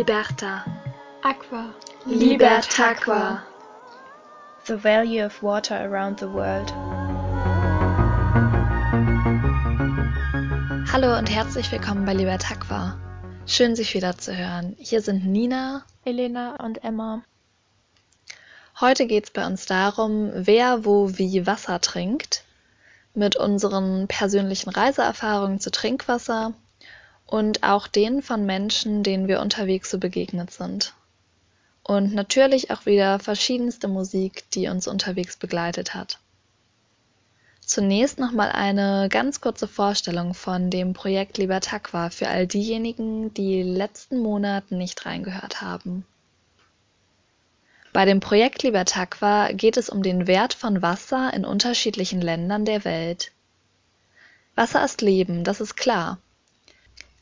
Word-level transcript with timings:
Liberta. 0.00 0.64
Aqua. 1.22 1.74
Libertaqua. 2.06 3.42
The 4.64 4.78
value 4.78 5.22
of 5.22 5.42
water 5.42 5.74
around 5.74 6.18
the 6.18 6.26
world. 6.26 6.72
Hallo 10.90 11.18
und 11.18 11.28
herzlich 11.28 11.70
willkommen 11.70 12.06
bei 12.06 12.14
Libertaqua. 12.14 12.98
Schön, 13.44 13.76
sich 13.76 13.92
wieder 13.92 14.16
zu 14.16 14.34
hören. 14.34 14.74
Hier 14.78 15.02
sind 15.02 15.26
Nina, 15.26 15.84
Elena 16.06 16.56
und 16.64 16.82
Emma. 16.82 17.22
Heute 18.80 19.06
geht 19.06 19.24
es 19.24 19.30
bei 19.32 19.46
uns 19.46 19.66
darum, 19.66 20.30
wer 20.32 20.86
wo 20.86 21.18
wie 21.18 21.46
Wasser 21.46 21.78
trinkt, 21.78 22.44
mit 23.12 23.36
unseren 23.36 24.08
persönlichen 24.08 24.70
Reiseerfahrungen 24.70 25.60
zu 25.60 25.70
Trinkwasser 25.70 26.54
und 27.30 27.62
auch 27.62 27.86
denen 27.86 28.22
von 28.22 28.44
Menschen, 28.44 29.04
denen 29.04 29.28
wir 29.28 29.40
unterwegs 29.40 29.88
so 29.88 29.98
begegnet 29.98 30.50
sind. 30.50 30.94
Und 31.84 32.12
natürlich 32.12 32.72
auch 32.72 32.86
wieder 32.86 33.20
verschiedenste 33.20 33.86
Musik, 33.86 34.44
die 34.50 34.66
uns 34.66 34.88
unterwegs 34.88 35.36
begleitet 35.36 35.94
hat. 35.94 36.18
Zunächst 37.60 38.18
nochmal 38.18 38.50
eine 38.50 39.08
ganz 39.08 39.40
kurze 39.40 39.68
Vorstellung 39.68 40.34
von 40.34 40.70
dem 40.70 40.92
Projekt 40.92 41.38
Libertaqua 41.38 42.10
für 42.10 42.26
all 42.26 42.48
diejenigen, 42.48 43.32
die 43.32 43.62
letzten 43.62 44.18
Monat 44.18 44.72
nicht 44.72 45.06
reingehört 45.06 45.62
haben. 45.62 46.04
Bei 47.92 48.04
dem 48.04 48.18
Projekt 48.18 48.64
Libertaqua 48.64 49.52
geht 49.52 49.76
es 49.76 49.88
um 49.88 50.02
den 50.02 50.26
Wert 50.26 50.52
von 50.52 50.82
Wasser 50.82 51.32
in 51.32 51.44
unterschiedlichen 51.44 52.20
Ländern 52.20 52.64
der 52.64 52.84
Welt. 52.84 53.30
Wasser 54.56 54.84
ist 54.84 55.00
Leben, 55.00 55.44
das 55.44 55.60
ist 55.60 55.76
klar. 55.76 56.18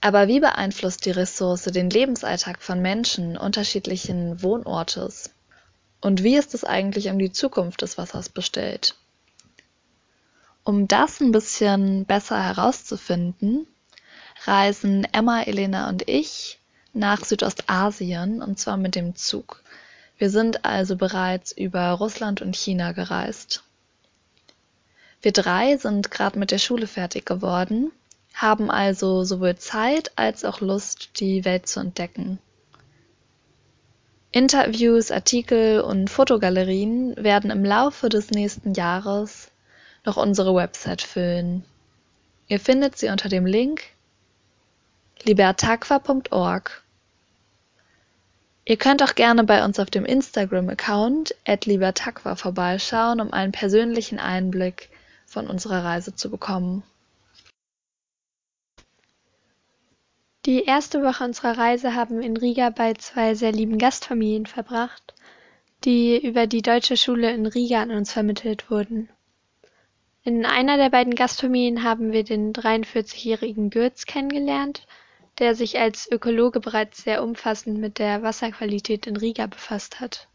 Aber 0.00 0.28
wie 0.28 0.38
beeinflusst 0.38 1.04
die 1.06 1.10
Ressource 1.10 1.64
den 1.64 1.91
Lebensalltag 1.91 2.62
von 2.62 2.80
Menschen 2.80 3.36
unterschiedlichen 3.36 4.42
Wohnortes? 4.42 5.30
Und 6.00 6.22
wie 6.22 6.36
ist 6.36 6.55
es 6.55 6.62
eigentlich 6.62 7.08
um 7.08 7.18
die 7.18 7.32
Zukunft 7.32 7.82
des 7.82 7.98
Wassers 7.98 8.28
bestellt? 8.28 8.94
Um 10.62 10.86
das 10.86 11.20
ein 11.20 11.32
bisschen 11.32 12.05
besser 12.05 12.40
herauszufinden, 12.40 13.66
reisen 14.44 15.05
Emma, 15.12 15.42
Elena 15.42 15.88
und 15.88 16.08
ich 16.08 16.60
nach 16.92 17.24
Südostasien 17.24 18.40
und 18.40 18.58
zwar 18.60 18.77
mit 18.77 18.94
dem 18.94 19.16
Zug. 19.16 19.62
Wir 20.16 20.30
sind 20.30 20.64
also 20.64 20.94
bereits 20.94 21.50
über 21.50 21.90
Russland 21.90 22.40
und 22.40 22.55
China 22.55 22.92
gereist. 22.92 23.64
Wir 25.22 25.33
drei 25.33 25.77
sind 25.77 26.12
gerade 26.12 26.38
mit 26.38 26.52
der 26.52 26.58
Schule 26.58 26.86
fertig 26.86 27.27
geworden 27.27 27.90
haben 28.39 28.70
also 28.70 29.25
sowohl 29.25 29.56
Zeit 29.56 30.12
als 30.14 30.44
auch 30.44 30.61
Lust, 30.61 31.19
die 31.19 31.44
Welt 31.44 31.67
zu 31.67 31.81
entdecken. 31.81 32.39
Interviews, 34.30 35.11
Artikel 35.11 35.80
und 35.80 36.08
Fotogalerien 36.08 37.17
werden 37.17 37.50
im 37.50 37.64
Laufe 37.64 38.08
des 38.08 38.30
nächsten 38.30 38.75
Jahres 38.75 39.50
noch 40.05 40.17
unsere 40.17 40.55
Website 40.55 41.03
füllen. 41.03 41.64
Ihr 42.47 42.61
findet 42.61 42.97
sie 42.97 43.08
unter 43.08 43.28
dem 43.28 43.45
Link 43.45 43.83
libertaqua.org. 45.25 46.84
Ihr 48.64 48.77
könnt 48.77 49.02
auch 49.02 49.17
gerne 49.17 49.42
bei 49.42 49.64
uns 49.64 49.80
auf 49.80 49.91
dem 49.91 50.05
Instagram-Account 50.05 51.34
libertaqua 51.64 52.36
vorbeischauen, 52.36 53.20
um 53.20 53.33
einen 53.33 53.50
persönlichen 53.50 54.20
Einblick 54.20 54.91
von 55.27 55.48
unserer 55.48 55.83
Reise 55.83 56.14
zu 56.14 56.30
bekommen. 56.30 56.84
Die 60.47 60.64
erste 60.64 61.03
Woche 61.03 61.25
unserer 61.25 61.58
Reise 61.58 61.94
haben 61.94 62.20
wir 62.20 62.27
in 62.27 62.36
Riga 62.36 62.70
bei 62.70 62.94
zwei 62.94 63.35
sehr 63.35 63.52
lieben 63.52 63.77
Gastfamilien 63.77 64.46
verbracht, 64.46 65.14
die 65.85 66.17
über 66.24 66.46
die 66.46 66.62
deutsche 66.62 66.96
Schule 66.96 67.30
in 67.33 67.45
Riga 67.45 67.83
an 67.83 67.90
uns 67.90 68.12
vermittelt 68.12 68.70
wurden. 68.70 69.11
In 70.23 70.46
einer 70.46 70.77
der 70.77 70.90
beiden 70.90 71.14
Gastfamilien 71.14 71.83
haben 71.83 72.12
wir 72.12 72.24
den 72.24 72.52
43-jährigen 72.52 73.70
Gürz 73.70 74.07
kennengelernt, 74.07 74.86
der 75.39 75.55
sich 75.55 75.79
als 75.79 76.11
Ökologe 76.11 76.61
bereits 76.61 77.02
sehr 77.02 77.23
umfassend 77.23 77.79
mit 77.79 77.98
der 77.98 78.23
Wasserqualität 78.23 79.07
in 79.07 79.17
Riga 79.17 79.46
befasst 79.46 80.01
hat. 80.01 80.29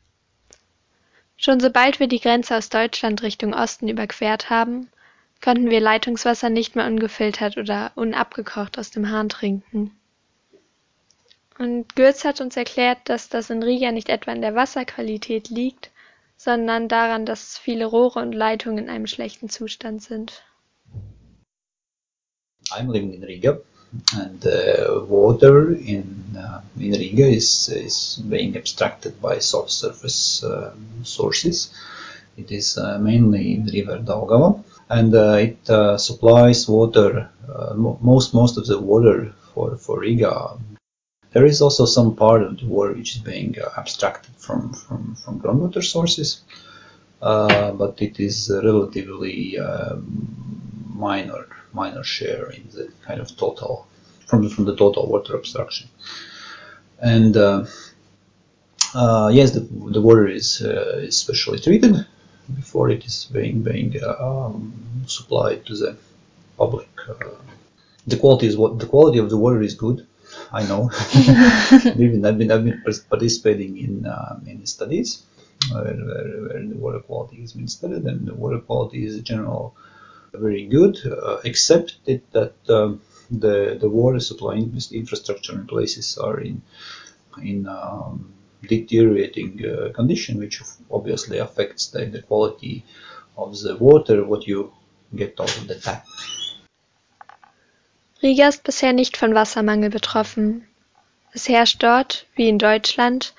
Schon 1.38 1.60
sobald 1.60 2.00
wir 2.00 2.08
die 2.08 2.20
Grenze 2.20 2.56
aus 2.56 2.70
Deutschland 2.70 3.24
Richtung 3.24 3.54
Osten 3.54 3.88
überquert 3.88 4.50
haben, 4.50 4.90
konnten 5.44 5.70
wir 5.70 5.82
Leitungswasser 5.82 6.50
nicht 6.50 6.76
mehr 6.76 6.86
ungefiltert 6.86 7.58
oder 7.58 7.92
unabgekocht 7.96 8.80
aus 8.80 8.92
dem 8.92 9.10
Hahn 9.12 9.28
trinken. 9.28 9.92
Und 11.60 11.96
Gürz 11.96 12.24
hat 12.24 12.42
uns 12.42 12.58
erklärt, 12.58 12.98
dass 13.06 13.30
das 13.30 13.50
in 13.50 13.62
Riga 13.62 13.92
nicht 13.92 14.10
etwa 14.10 14.32
in 14.32 14.42
der 14.42 14.56
Wasserqualität 14.56 15.50
liegt, 15.50 15.92
sondern 16.36 16.88
daran, 16.88 17.26
dass 17.26 17.58
viele 17.58 17.86
Rohre 17.86 18.20
und 18.20 18.34
Leitungen 18.34 18.86
in 18.86 18.90
einem 18.90 19.08
schlechten 19.08 19.50
Zustand 19.50 20.02
sind. 20.02 20.44
I'm 22.72 22.92
living 22.92 23.14
in 23.14 23.24
Riga 23.24 23.60
and 24.14 24.44
uh, 24.48 25.06
water 25.08 25.70
in, 25.72 26.36
uh, 26.36 26.62
in 26.80 26.94
Riga 26.96 27.28
is, 27.28 27.70
is 27.70 28.20
being 28.28 28.58
abstracted 28.58 29.22
by 29.22 29.40
soft 29.40 29.72
surface 29.72 30.44
uh, 30.44 30.74
sources. 31.04 31.72
It 32.36 32.52
is 32.52 32.78
uh, 32.78 32.98
mainly 32.98 33.64
river 33.72 34.00
Daugava 34.00 34.64
and 34.90 35.14
uh, 35.14 35.38
it 35.40 35.70
uh, 35.70 35.98
supplies 36.00 36.68
water, 36.68 37.30
most, 37.76 38.34
most 38.34 38.58
of 38.58 38.66
the 38.66 38.80
water 38.80 39.34
for, 39.54 39.78
for 39.78 40.00
Riga 40.00 40.58
There 41.34 41.46
is 41.46 41.62
also 41.62 41.86
some 41.86 42.16
part 42.16 42.44
of 42.44 42.60
the 42.60 42.66
water 42.68 42.94
which 42.94 43.16
is 43.16 43.22
being 43.22 43.56
uh, 43.60 43.70
abstracted 43.78 44.34
from, 44.38 44.74
from, 44.74 45.16
from 45.16 45.40
groundwater 45.40 45.84
sources, 45.84 46.42
uh, 47.22 47.72
but 47.72 48.02
it 48.02 48.20
is 48.20 48.52
relatively 48.64 49.58
um, 49.60 50.04
minor 50.96 51.48
minor 51.74 52.04
share 52.04 52.52
in 52.52 52.64
the 52.72 52.92
kind 53.02 53.20
of 53.20 53.36
total 53.36 53.88
from 54.28 54.48
from 54.48 54.66
the 54.66 54.76
total 54.76 55.08
water 55.08 55.36
abstraction. 55.36 55.90
And 57.00 57.36
uh, 57.36 57.66
yes, 59.34 59.52
the, 59.52 59.62
the 59.96 60.02
water 60.02 60.28
is, 60.28 60.62
is 60.62 61.18
specially 61.18 61.60
treated 61.60 62.06
before 62.56 62.90
it 62.90 63.06
is 63.06 63.26
being 63.26 63.64
being 63.64 63.96
um, 64.20 64.74
supplied 65.08 65.66
to 65.66 65.76
the 65.76 65.98
public. 66.58 66.90
Uh, 67.10 67.16
the 68.06 68.18
quality 68.18 68.48
is 68.48 68.56
what 68.58 68.80
the 68.80 68.86
quality 68.86 69.18
of 69.20 69.30
the 69.30 69.38
water 69.38 69.62
is 69.62 69.74
good. 69.74 70.06
I 70.52 70.64
know. 70.68 70.92
I've 71.14 71.98
been 71.98 72.26
I've 72.26 72.38
been 72.38 72.52
I've 72.52 72.64
been 72.64 72.84
participating 73.10 73.78
in 73.78 74.06
uh, 74.06 74.40
in 74.46 74.66
studies 74.66 75.24
where, 75.72 75.84
where, 75.84 76.42
where, 76.46 76.68
the 76.68 76.76
water 76.76 77.00
quality 77.00 77.42
has 77.42 77.54
been 77.54 77.68
studied, 77.68 78.04
and 78.04 78.28
the 78.28 78.36
water 78.36 78.60
quality 78.60 79.06
is 79.06 79.18
in 79.18 79.24
general 79.24 79.76
very 80.34 80.66
good, 80.66 80.98
uh, 81.06 81.38
except 81.44 81.98
it, 82.06 82.32
that 82.32 82.56
um, 82.70 83.02
the 83.30 83.78
the 83.80 83.90
water 83.90 84.20
supply 84.20 84.56
infrastructure 84.56 85.54
in 85.54 85.68
places 85.68 86.18
are 86.18 86.40
in 86.40 86.62
in 87.42 87.68
um, 87.68 88.34
deteriorating 88.68 89.62
uh, 89.66 89.92
condition, 89.94 90.40
which 90.40 90.62
obviously 90.92 91.38
affects 91.40 91.88
the, 91.88 92.06
the 92.06 92.22
quality 92.22 92.84
of 93.38 93.60
the 93.60 93.76
water 93.78 94.24
what 94.24 94.48
you 94.48 94.72
get 95.16 95.40
out 95.40 95.56
of 95.58 95.68
the 95.68 95.76
tap. 95.76 96.06
Riga 98.24 98.48
ist 98.48 98.64
bisher 98.64 98.94
nicht 98.94 99.18
von 99.18 99.36
Wassermangel 99.36 99.90
betroffen. 99.90 100.66
Es 101.34 101.50
herrscht 101.50 101.84
dort, 101.84 102.26
wie 102.36 102.48
in 102.48 102.58
Deutschland, 102.58 103.34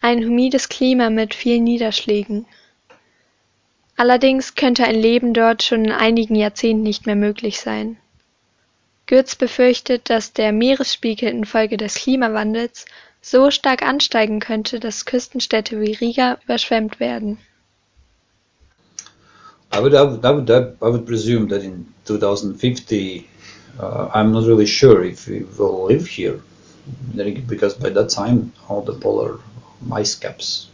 ein 0.00 0.24
humides 0.24 0.70
Klima 0.70 1.10
mit 1.10 1.34
vielen 1.34 1.64
Niederschlägen. 1.64 2.46
Allerdings 3.94 4.54
könnte 4.54 4.84
ein 4.84 4.94
Leben 4.94 5.34
dort 5.34 5.62
schon 5.62 5.84
in 5.84 5.92
einigen 5.92 6.34
Jahrzehnten 6.34 6.82
nicht 6.82 7.04
mehr 7.04 7.14
möglich 7.14 7.60
sein. 7.60 7.98
Goetz 9.06 9.36
befürchtet, 9.36 10.08
dass 10.08 10.32
der 10.32 10.52
Meeresspiegel 10.52 11.28
infolge 11.28 11.76
des 11.76 11.96
Klimawandels 11.96 12.86
so 13.20 13.50
stark 13.50 13.82
ansteigen 13.82 14.40
könnte, 14.40 14.80
dass 14.80 15.04
Küstenstädte 15.04 15.78
wie 15.78 15.92
Riga 15.92 16.38
überschwemmt 16.44 17.00
werden. 17.00 17.38
I 19.74 19.78
would, 19.78 19.92
I 19.92 20.02
would, 20.02 20.48
I 20.50 20.74
would 20.80 21.06
presume 21.06 21.48
that 21.48 21.62
in 21.62 21.86
2050 22.04 23.26
uh, 23.78 24.10
I'm 24.14 24.32
not 24.32 24.46
really 24.46 24.66
sure 24.66 25.04
if 25.04 25.26
we 25.28 25.40
will 25.58 25.84
live 25.84 26.06
here 26.06 26.40
because 27.46 27.74
by 27.74 27.90
that 27.90 28.10
time 28.10 28.52
all 28.68 28.82
the 28.82 28.94
polar 28.94 29.38
ice 29.92 30.14
caps 30.14 30.68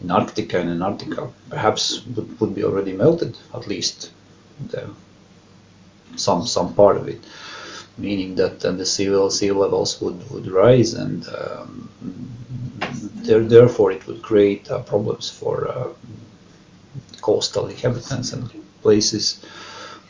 in 0.00 0.08
Arctica 0.08 0.60
and 0.60 0.70
Antarctica 0.70 1.30
perhaps 1.48 2.04
would, 2.06 2.40
would 2.40 2.54
be 2.54 2.64
already 2.64 2.92
melted 2.92 3.36
at 3.54 3.66
least 3.66 4.12
the, 4.68 4.88
some 6.16 6.46
some 6.46 6.74
part 6.74 6.96
of 6.96 7.08
it. 7.08 7.20
Meaning 7.98 8.34
that 8.34 8.60
then 8.60 8.76
the 8.76 8.84
sea, 8.84 9.08
level, 9.08 9.30
sea 9.30 9.52
levels 9.52 10.00
would, 10.02 10.30
would 10.30 10.48
rise 10.48 10.92
and 10.92 11.26
um, 11.28 11.88
there, 13.24 13.40
therefore 13.40 13.90
it 13.90 14.06
would 14.06 14.20
create 14.20 14.70
uh, 14.70 14.80
problems 14.80 15.30
for 15.30 15.68
uh, 15.68 15.88
coastal 17.22 17.68
inhabitants 17.68 18.34
and 18.34 18.50
places 18.82 19.42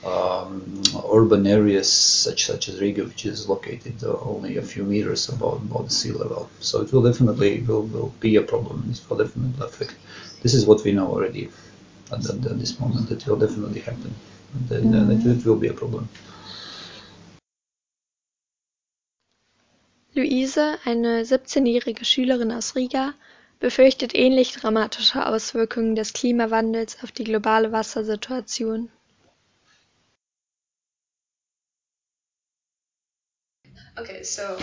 um, 0.05 0.83
urban 1.13 1.47
areas 1.47 1.91
such 1.91 2.47
such 2.47 2.69
as 2.69 2.81
Riga, 2.81 3.05
which 3.05 3.27
is 3.27 3.49
located 3.49 4.03
uh, 4.05 4.17
only 4.21 4.57
a 4.57 4.63
few 4.63 4.85
meters 4.85 5.29
above, 5.29 5.63
above 5.63 5.89
the 5.89 5.95
sea 5.95 6.13
level. 6.13 6.49
So 6.61 6.83
it 6.83 6.93
will 6.93 7.03
definitely 7.03 7.61
will, 7.63 7.83
will 7.83 8.13
be 8.21 8.37
a 8.37 8.43
problem. 8.43 8.89
It 8.91 9.01
will 9.09 9.17
definitely 9.17 9.65
affect. 9.65 9.95
This 10.43 10.55
is 10.55 10.67
what 10.67 10.85
we 10.85 10.93
know 10.93 11.09
already 11.09 11.51
at, 12.13 12.25
at, 12.29 12.47
at 12.47 12.59
this 12.59 12.79
moment. 12.79 13.11
It 13.11 13.27
will 13.27 13.37
definitely 13.37 13.81
happen. 13.81 14.15
Then, 14.69 14.93
mm. 14.93 15.27
it, 15.27 15.39
it 15.39 15.45
will 15.45 15.57
be 15.57 15.69
a 15.69 15.75
problem. 15.75 16.09
Luise, 20.15 20.79
eine 20.87 21.25
17-jährige 21.25 22.07
Schülerin 22.07 22.51
aus 22.51 22.75
Riga, 22.75 23.13
befürchtet 23.61 24.15
ähnlich 24.15 24.53
dramatische 24.53 25.27
Auswirkungen 25.27 25.95
des 25.95 26.15
Klimawandels 26.15 26.97
auf 27.03 27.13
die 27.13 27.25
globale 27.25 27.71
Wassersituation. 27.71 28.89
Okay, 33.99 34.25
so 34.25 34.59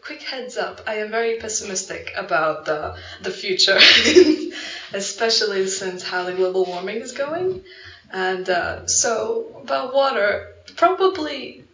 quick 0.00 0.22
heads 0.22 0.56
up. 0.56 0.80
I 0.88 0.96
am 0.96 1.10
very 1.10 1.38
pessimistic 1.38 2.12
about 2.16 2.64
the 2.64 2.96
the 3.20 3.30
future, 3.30 3.78
especially 4.92 5.68
since 5.68 6.02
how 6.02 6.24
the 6.24 6.32
global 6.32 6.64
warming 6.64 6.96
is 6.96 7.12
going. 7.12 7.62
And 8.10 8.48
uh, 8.50 8.86
so 8.88 9.62
about 9.62 9.94
water, 9.94 10.54
probably, 10.76 11.64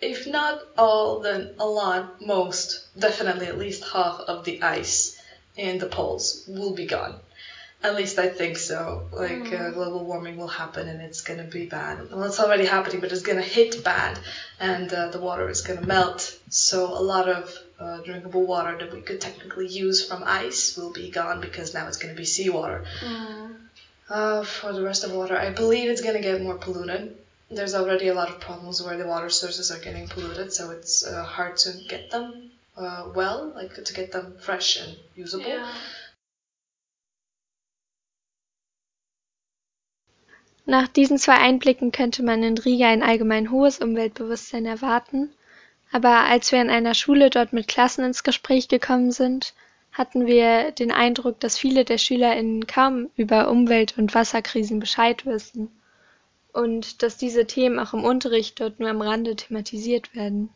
if 0.00 0.26
not 0.26 0.60
all, 0.76 1.20
then 1.20 1.54
a 1.60 1.66
lot, 1.66 2.20
most, 2.20 2.84
definitely 2.98 3.46
at 3.46 3.58
least 3.58 3.84
half 3.84 4.18
of 4.20 4.44
the 4.44 4.60
ice 4.62 5.16
in 5.56 5.78
the 5.78 5.86
poles 5.86 6.44
will 6.48 6.74
be 6.74 6.86
gone. 6.86 7.20
At 7.86 7.94
least 7.94 8.18
I 8.18 8.28
think 8.28 8.56
so. 8.58 9.06
Like 9.12 9.44
mm. 9.44 9.60
uh, 9.60 9.70
global 9.70 10.04
warming 10.04 10.36
will 10.38 10.48
happen 10.48 10.88
and 10.88 11.00
it's 11.00 11.20
gonna 11.20 11.44
be 11.44 11.66
bad. 11.66 12.10
Well, 12.10 12.24
it's 12.24 12.40
already 12.40 12.64
happening, 12.64 13.00
but 13.00 13.12
it's 13.12 13.22
gonna 13.22 13.50
hit 13.58 13.84
bad, 13.84 14.18
and 14.58 14.92
uh, 14.92 15.10
the 15.10 15.20
water 15.20 15.48
is 15.48 15.60
gonna 15.60 15.86
melt. 15.86 16.36
So 16.50 16.78
a 16.86 17.04
lot 17.12 17.28
of 17.28 17.56
uh, 17.78 17.98
drinkable 18.00 18.44
water 18.44 18.76
that 18.76 18.92
we 18.92 19.02
could 19.02 19.20
technically 19.20 19.68
use 19.68 20.04
from 20.04 20.24
ice 20.26 20.76
will 20.76 20.90
be 20.90 21.10
gone 21.10 21.40
because 21.40 21.74
now 21.74 21.86
it's 21.86 21.98
gonna 21.98 22.20
be 22.24 22.24
seawater. 22.24 22.84
Mm. 23.00 23.54
Uh, 24.08 24.42
for 24.42 24.72
the 24.72 24.82
rest 24.82 25.04
of 25.04 25.12
water, 25.12 25.36
I 25.36 25.50
believe 25.50 25.88
it's 25.88 26.00
gonna 26.00 26.20
get 26.20 26.42
more 26.42 26.56
polluted. 26.56 27.16
There's 27.52 27.76
already 27.76 28.08
a 28.08 28.14
lot 28.14 28.30
of 28.30 28.40
problems 28.40 28.82
where 28.82 28.96
the 28.96 29.06
water 29.06 29.30
sources 29.30 29.70
are 29.70 29.78
getting 29.78 30.08
polluted, 30.08 30.52
so 30.52 30.70
it's 30.70 31.06
uh, 31.06 31.22
hard 31.22 31.56
to 31.58 31.70
get 31.88 32.10
them 32.10 32.50
uh, 32.76 33.08
well, 33.14 33.52
like 33.54 33.72
to 33.82 33.92
get 33.94 34.12
them 34.12 34.36
fresh 34.40 34.76
and 34.76 34.96
usable. 35.14 35.46
Yeah. 35.46 35.72
Nach 40.68 40.88
diesen 40.88 41.16
zwei 41.16 41.34
Einblicken 41.34 41.92
könnte 41.92 42.24
man 42.24 42.42
in 42.42 42.58
Riga 42.58 42.88
ein 42.88 43.04
allgemein 43.04 43.52
hohes 43.52 43.78
Umweltbewusstsein 43.78 44.66
erwarten, 44.66 45.30
aber 45.92 46.24
als 46.24 46.50
wir 46.50 46.60
in 46.60 46.70
einer 46.70 46.94
Schule 46.94 47.30
dort 47.30 47.52
mit 47.52 47.68
Klassen 47.68 48.04
ins 48.04 48.24
Gespräch 48.24 48.66
gekommen 48.66 49.12
sind, 49.12 49.54
hatten 49.92 50.26
wir 50.26 50.72
den 50.72 50.90
Eindruck, 50.90 51.38
dass 51.38 51.56
viele 51.56 51.84
der 51.84 51.98
SchülerInnen 51.98 52.66
kaum 52.66 53.10
über 53.16 53.48
Umwelt- 53.48 53.96
und 53.96 54.12
Wasserkrisen 54.12 54.80
Bescheid 54.80 55.24
wissen 55.24 55.70
und 56.52 57.02
dass 57.02 57.16
diese 57.16 57.46
Themen 57.46 57.78
auch 57.78 57.94
im 57.94 58.02
Unterricht 58.02 58.58
dort 58.58 58.80
nur 58.80 58.90
am 58.90 59.00
Rande 59.00 59.36
thematisiert 59.36 60.16
werden. 60.16 60.50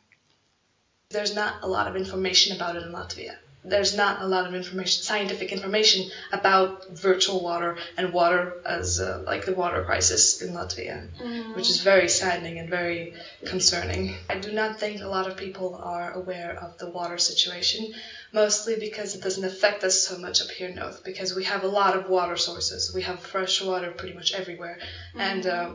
There's 1.10 1.34
not 1.34 1.54
a 1.62 1.66
lot 1.66 1.88
of 1.88 1.94
information 1.94 2.60
about 2.60 2.76
it 2.76 2.84
in 2.84 2.92
Latvia. 2.92 3.34
There's 3.62 3.94
not 3.94 4.22
a 4.22 4.26
lot 4.26 4.46
of 4.46 4.54
information, 4.54 5.02
scientific 5.02 5.52
information 5.52 6.10
about 6.32 6.88
virtual 6.90 7.42
water 7.42 7.76
and 7.98 8.12
water 8.12 8.54
as 8.64 9.00
uh, 9.00 9.22
like 9.26 9.44
the 9.44 9.52
water 9.54 9.84
crisis 9.84 10.40
in 10.40 10.54
Latvia, 10.54 11.08
mm-hmm. 11.18 11.54
which 11.54 11.68
is 11.68 11.82
very 11.82 12.08
saddening 12.08 12.58
and 12.58 12.70
very 12.70 13.12
concerning. 13.44 14.14
I 14.30 14.38
do 14.38 14.52
not 14.52 14.80
think 14.80 15.02
a 15.02 15.08
lot 15.08 15.26
of 15.26 15.36
people 15.36 15.78
are 15.82 16.12
aware 16.12 16.58
of 16.58 16.78
the 16.78 16.88
water 16.88 17.18
situation, 17.18 17.92
mostly 18.32 18.76
because 18.76 19.14
it 19.14 19.22
doesn't 19.22 19.44
affect 19.44 19.84
us 19.84 20.00
so 20.00 20.16
much 20.16 20.40
up 20.40 20.50
here 20.50 20.74
north, 20.74 21.04
because 21.04 21.34
we 21.34 21.44
have 21.44 21.62
a 21.62 21.68
lot 21.68 21.96
of 21.96 22.08
water 22.08 22.36
sources. 22.36 22.94
We 22.94 23.02
have 23.02 23.20
fresh 23.20 23.62
water 23.62 23.90
pretty 23.90 24.14
much 24.14 24.32
everywhere, 24.32 24.78
mm-hmm. 24.80 25.20
and 25.20 25.46
uh, 25.46 25.70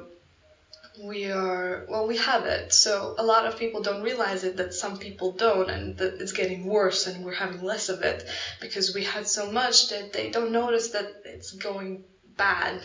we 1.03 1.31
are 1.31 1.85
well 1.89 2.07
we 2.07 2.17
have 2.17 2.45
it. 2.45 2.73
So 2.73 3.15
a 3.17 3.23
lot 3.23 3.45
of 3.45 3.57
people 3.57 3.81
don't 3.81 4.03
realize 4.03 4.43
it 4.43 4.57
that 4.57 4.73
some 4.73 4.97
people 4.97 5.31
don't 5.31 5.69
and 5.69 5.97
that 5.97 6.21
it's 6.21 6.31
getting 6.31 6.65
worse 6.65 7.07
and 7.07 7.23
we're 7.23 7.33
having 7.33 7.61
less 7.61 7.89
of 7.89 8.01
it 8.01 8.27
because 8.61 8.93
we 8.93 9.03
had 9.03 9.27
so 9.27 9.51
much 9.51 9.89
that 9.89 10.13
they 10.13 10.29
don't 10.29 10.51
notice 10.51 10.89
that 10.89 11.21
it's 11.25 11.51
going 11.51 12.03
bad 12.37 12.81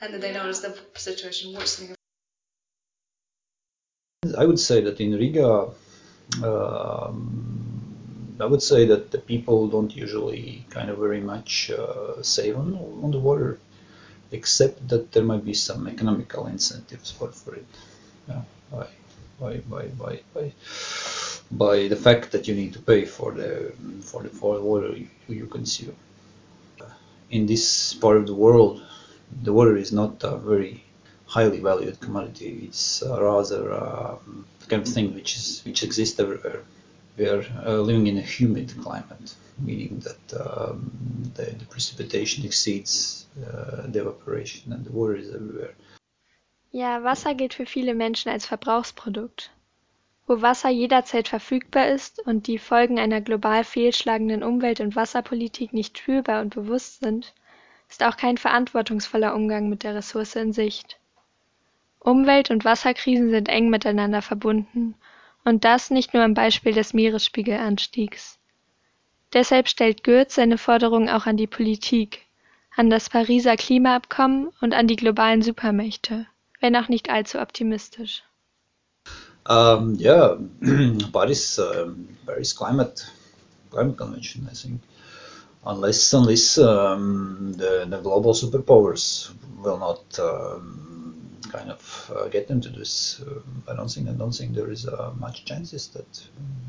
and 0.00 0.14
that 0.14 0.20
they 0.20 0.32
notice 0.32 0.60
the 0.60 0.78
situation 0.94 1.54
worsening. 1.54 1.94
I 4.36 4.44
would 4.44 4.58
say 4.58 4.80
that 4.82 5.00
in 5.00 5.12
riga 5.12 5.70
um, 6.42 8.36
i 8.40 8.44
would 8.44 8.62
say 8.62 8.86
that 8.86 9.10
the 9.10 9.18
people 9.18 9.68
don't 9.68 9.94
usually 9.94 10.66
kind 10.70 10.90
of 10.90 10.98
very 10.98 11.20
much 11.20 11.70
uh, 11.70 12.20
save 12.22 12.56
on, 12.56 12.74
on 13.02 13.10
the 13.10 13.18
water 13.18 13.58
except 14.32 14.88
that 14.88 15.12
there 15.12 15.22
might 15.24 15.44
be 15.44 15.54
some 15.54 15.86
economical 15.86 16.46
incentives 16.46 17.10
for, 17.10 17.28
for 17.28 17.54
it 17.54 17.66
yeah, 18.28 18.42
by, 18.70 18.86
by, 19.40 19.56
by, 19.58 19.86
by, 19.86 20.20
by, 20.34 20.52
by 21.50 21.88
the 21.88 21.96
fact 21.96 22.32
that 22.32 22.48
you 22.48 22.54
need 22.54 22.72
to 22.72 22.80
pay 22.80 23.04
for 23.04 23.32
the 23.32 23.72
for 24.00 24.22
the, 24.22 24.28
for 24.28 24.56
the 24.56 24.62
water 24.62 24.88
you, 24.96 25.08
you 25.28 25.46
consume. 25.46 25.94
In 27.30 27.46
this 27.46 27.94
part 27.94 28.16
of 28.16 28.26
the 28.26 28.34
world, 28.34 28.82
the 29.42 29.52
water 29.52 29.76
is 29.76 29.92
not 29.92 30.22
a 30.22 30.36
very 30.36 30.84
highly 31.26 31.60
valued 31.60 32.00
commodity. 32.00 32.66
It's 32.68 33.02
rather 33.06 33.72
uh, 33.72 34.16
the 34.60 34.66
kind 34.66 34.82
of 34.86 34.88
thing 34.92 35.14
which 35.14 35.36
is 35.36 35.62
which 35.64 35.82
exists 35.82 36.18
everywhere. 36.20 36.62
We 37.16 37.26
are 37.28 37.44
uh, 37.64 37.80
living 37.80 38.06
in 38.08 38.18
a 38.18 38.20
humid 38.20 38.74
climate, 38.82 39.34
meaning 39.58 40.00
that 40.00 40.34
um, 40.38 40.90
the, 41.34 41.44
the 41.44 41.64
precipitation 41.64 42.44
exceeds 42.44 43.26
uh, 43.40 43.86
the 43.88 44.00
evaporation 44.00 44.72
and 44.72 44.84
the 44.84 44.92
water 44.92 45.16
is 45.16 45.34
everywhere. 45.34 45.74
Ja, 46.72 47.02
Wasser 47.02 47.34
gilt 47.34 47.54
für 47.54 47.64
viele 47.64 47.94
Menschen 47.94 48.30
als 48.30 48.44
Verbrauchsprodukt. 48.44 49.50
Wo 50.26 50.42
Wasser 50.42 50.68
jederzeit 50.68 51.28
verfügbar 51.28 51.88
ist 51.88 52.20
und 52.26 52.48
die 52.48 52.58
Folgen 52.58 52.98
einer 52.98 53.22
global 53.22 53.64
fehlschlagenden 53.64 54.42
Umwelt- 54.42 54.80
und 54.80 54.94
Wasserpolitik 54.94 55.72
nicht 55.72 55.96
spürbar 55.96 56.42
und 56.42 56.54
bewusst 56.54 57.00
sind, 57.00 57.32
ist 57.88 58.02
auch 58.02 58.18
kein 58.18 58.36
verantwortungsvoller 58.36 59.34
Umgang 59.34 59.70
mit 59.70 59.84
der 59.84 59.94
Ressource 59.94 60.36
in 60.36 60.52
Sicht. 60.52 60.98
Umwelt- 61.98 62.50
und 62.50 62.66
Wasserkrisen 62.66 63.30
sind 63.30 63.48
eng 63.48 63.70
miteinander 63.70 64.20
verbunden 64.20 64.96
und 65.46 65.64
das 65.64 65.90
nicht 65.90 66.12
nur 66.12 66.24
am 66.24 66.34
Beispiel 66.34 66.74
des 66.74 66.92
Meeresspiegelanstiegs. 66.92 68.38
Deshalb 69.32 69.68
stellt 69.68 70.02
Goethe 70.02 70.30
seine 70.30 70.58
Forderung 70.58 71.08
auch 71.08 71.26
an 71.26 71.36
die 71.36 71.46
Politik, 71.46 72.26
an 72.76 72.90
das 72.90 73.08
Pariser 73.08 73.56
Klimaabkommen 73.56 74.48
und 74.60 74.74
an 74.74 74.88
die 74.88 74.96
globalen 74.96 75.42
Supermächte, 75.42 76.26
wenn 76.60 76.74
auch 76.74 76.88
nicht 76.88 77.10
allzu 77.10 77.38
optimistisch. 77.38 78.24
Um, 79.48 79.96
yeah, 80.00 80.36
Paris, 81.12 81.60
um, 81.60 82.08
Paris 82.26 82.54
Climate 82.56 83.04
Climate 83.70 83.96
Convention, 83.96 84.48
I 84.50 84.54
think. 84.54 84.80
Unless 85.64 86.12
unless 86.12 86.58
um, 86.58 87.54
the, 87.56 87.86
the 87.88 88.00
global 88.02 88.34
superpowers 88.34 89.30
will 89.62 89.78
not 89.78 90.02
um, 90.18 91.25
kind 91.50 91.70
of 91.70 92.12
uh, 92.14 92.28
get 92.28 92.50
into 92.50 92.68
this, 92.68 93.20
uh, 93.20 93.40
I 93.70 93.74
don't 93.76 93.88
think 93.88 94.08
I 94.08 94.12
don't 94.12 94.32
think 94.32 94.54
there 94.54 94.70
is 94.70 94.86
uh, 94.86 95.12
much 95.18 95.44
chances 95.44 95.88
that, 95.88 96.10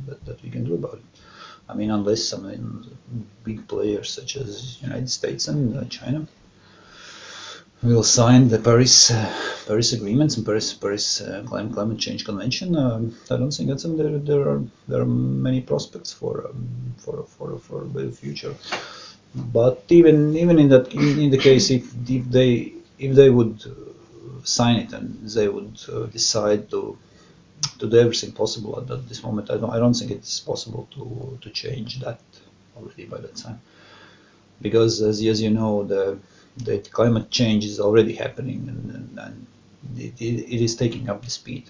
that 0.08 0.26
that 0.26 0.44
we 0.44 0.50
can 0.50 0.64
do 0.64 0.76
about 0.76 0.96
it. 0.96 1.22
I 1.70 1.74
mean, 1.74 1.92
unless 1.92 2.34
I 2.34 2.38
mean 2.38 2.98
big 3.44 3.68
players 3.68 4.10
such 4.10 4.38
as 4.38 4.82
United 4.82 5.10
States 5.10 5.48
and 5.48 5.78
uh, 5.78 5.84
China 5.86 6.28
will 7.84 8.04
sign 8.04 8.48
the 8.48 8.60
Paris 8.60 9.12
uh, 9.12 9.34
Paris 9.68 9.94
agreements 9.94 10.38
and 10.38 10.46
Paris 10.46 10.74
Paris 10.74 11.22
climate 11.46 11.74
climate 11.74 12.00
change 12.00 12.26
convention. 12.26 12.76
Um, 12.76 13.16
I 13.30 13.38
don't 13.38 13.52
think 13.52 13.70
that 13.70 13.82
there, 13.98 14.18
there 14.20 14.50
are 14.50 14.64
there 14.88 15.02
are 15.02 15.06
many 15.50 15.62
prospects 15.62 16.12
for 16.14 16.48
um, 16.48 16.96
for 16.98 17.24
for 17.24 17.60
for 17.60 17.86
the 17.86 18.12
future. 18.12 18.56
But 19.36 19.84
even 19.90 20.36
even 20.38 20.58
in 20.58 20.70
that 20.70 20.94
in, 20.94 21.20
in 21.20 21.30
the 21.30 21.38
case 21.38 21.70
if, 21.70 21.94
if 22.10 22.26
they 22.30 22.74
if 22.98 23.16
they 23.16 23.30
would 23.30 23.64
sign 24.44 24.78
it 24.78 24.94
and 24.94 25.30
they 25.30 25.48
would 25.48 25.80
uh, 25.92 26.06
decide 26.06 26.70
to 26.72 26.98
to 27.80 27.90
do 27.90 27.98
everything 27.98 28.32
possible 28.32 28.80
at, 28.80 28.90
at 28.92 29.08
this 29.10 29.24
moment. 29.24 29.50
I 29.50 29.58
don't, 29.58 29.72
I 29.72 29.80
don't 29.80 29.94
think 29.94 30.12
it's 30.12 30.40
possible 30.40 30.88
to, 30.92 31.38
to 31.42 31.50
change 31.50 32.00
that 32.00 32.20
already 32.76 33.06
by 33.06 33.20
that 33.20 33.36
time. 33.36 33.60
Because 34.62 35.02
as, 35.02 35.22
as 35.22 35.42
you 35.42 35.50
know, 35.50 35.84
the, 35.84 36.18
the 36.58 36.80
climate 36.80 37.30
change 37.30 37.66
is 37.66 37.80
already 37.80 38.14
happening 38.14 38.68
and, 38.68 38.96
and, 38.96 39.20
and 39.20 39.48
it, 39.98 40.22
it 40.22 40.62
is 40.64 40.76
taking 40.76 41.10
up 41.10 41.24
the 41.24 41.30
speed. 41.30 41.70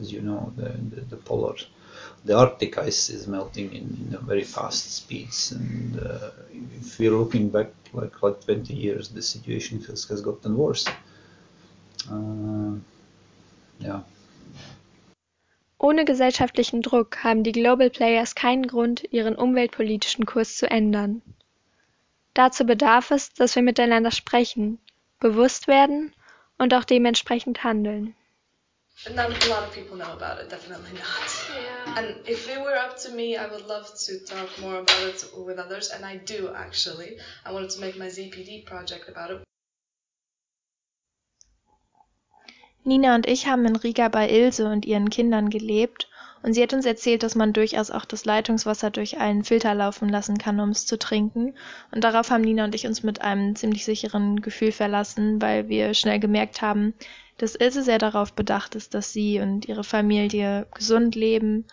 As 0.00 0.12
you 0.12 0.20
know, 0.20 0.52
the, 0.56 0.68
the, 0.68 1.00
the 1.02 1.16
polar, 1.16 1.56
the 2.24 2.36
Arctic 2.36 2.78
ice 2.78 3.10
is 3.10 3.26
melting 3.26 3.72
in, 3.72 4.08
in 4.12 4.18
very 4.22 4.44
fast 4.44 4.94
speeds. 4.94 5.52
And 5.52 5.98
uh, 6.00 6.30
if 6.80 6.98
we're 6.98 7.10
looking 7.10 7.50
back 7.50 7.68
like, 7.92 8.22
like 8.22 8.44
20 8.44 8.74
years, 8.74 9.08
the 9.08 9.22
situation 9.22 9.82
has, 9.84 10.04
has 10.04 10.20
gotten 10.20 10.56
worse. 10.56 10.86
Uh, 12.10 12.80
Ohne 15.78 16.04
gesellschaftlichen 16.04 16.82
Druck 16.82 17.22
haben 17.22 17.44
die 17.44 17.52
Global 17.52 17.90
Players 17.90 18.34
keinen 18.34 18.66
Grund, 18.66 19.04
ihren 19.12 19.36
umweltpolitischen 19.36 20.26
Kurs 20.26 20.56
zu 20.56 20.70
ändern. 20.70 21.22
Dazu 22.34 22.64
bedarf 22.64 23.10
es, 23.10 23.32
dass 23.32 23.54
wir 23.56 23.62
miteinander 23.62 24.10
sprechen, 24.10 24.78
bewusst 25.20 25.68
werden 25.68 26.12
und 26.56 26.74
auch 26.74 26.84
dementsprechend 26.84 27.64
handeln. 27.64 28.14
Not 29.14 29.18
a 29.18 29.48
lot 29.48 29.62
of 29.62 29.72
people 29.72 29.96
know 29.96 30.10
about 30.10 30.42
it, 30.42 30.50
definitely 30.50 30.92
not. 30.92 31.30
Yeah. 31.54 31.98
And 31.98 32.28
if 32.28 32.48
it 32.48 32.58
were 32.60 32.76
up 32.76 32.96
to 33.02 33.12
me, 33.12 33.36
I 33.36 33.46
would 33.46 33.66
love 33.68 33.86
to 34.06 34.18
talk 34.24 34.48
more 34.60 34.78
about 34.78 35.02
it 35.02 35.24
with 35.36 35.58
others, 35.58 35.90
and 35.90 36.04
I 36.04 36.16
do 36.16 36.52
actually. 36.52 37.16
I 37.44 37.52
wanted 37.52 37.70
to 37.70 37.80
make 37.80 37.96
my 37.96 38.06
ZPD 38.06 38.66
project 38.66 39.08
about 39.08 39.30
it. 39.30 39.42
Nina 42.84 43.14
und 43.14 43.26
ich 43.26 43.46
haben 43.46 43.66
in 43.66 43.76
Riga 43.76 44.08
bei 44.08 44.28
Ilse 44.28 44.70
und 44.70 44.86
ihren 44.86 45.10
Kindern 45.10 45.50
gelebt 45.50 46.08
und 46.42 46.54
sie 46.54 46.62
hat 46.62 46.72
uns 46.72 46.86
erzählt, 46.86 47.22
dass 47.22 47.34
man 47.34 47.52
durchaus 47.52 47.90
auch 47.90 48.04
das 48.04 48.24
Leitungswasser 48.24 48.90
durch 48.90 49.18
einen 49.18 49.44
Filter 49.44 49.74
laufen 49.74 50.08
lassen 50.08 50.38
kann, 50.38 50.60
um 50.60 50.70
es 50.70 50.86
zu 50.86 50.98
trinken. 50.98 51.54
Und 51.90 52.04
darauf 52.04 52.30
haben 52.30 52.42
Nina 52.42 52.64
und 52.64 52.74
ich 52.74 52.86
uns 52.86 53.02
mit 53.02 53.20
einem 53.22 53.56
ziemlich 53.56 53.84
sicheren 53.84 54.40
Gefühl 54.40 54.72
verlassen, 54.72 55.42
weil 55.42 55.68
wir 55.68 55.94
schnell 55.94 56.20
gemerkt 56.20 56.62
haben, 56.62 56.94
dass 57.38 57.54
Ilse 57.54 57.82
sehr 57.82 57.98
darauf 57.98 58.32
bedacht 58.32 58.74
ist, 58.74 58.94
dass 58.94 59.12
sie 59.12 59.40
und 59.40 59.66
ihre 59.66 59.84
Familie 59.84 60.66
gesund 60.74 61.14
leben. 61.14 61.64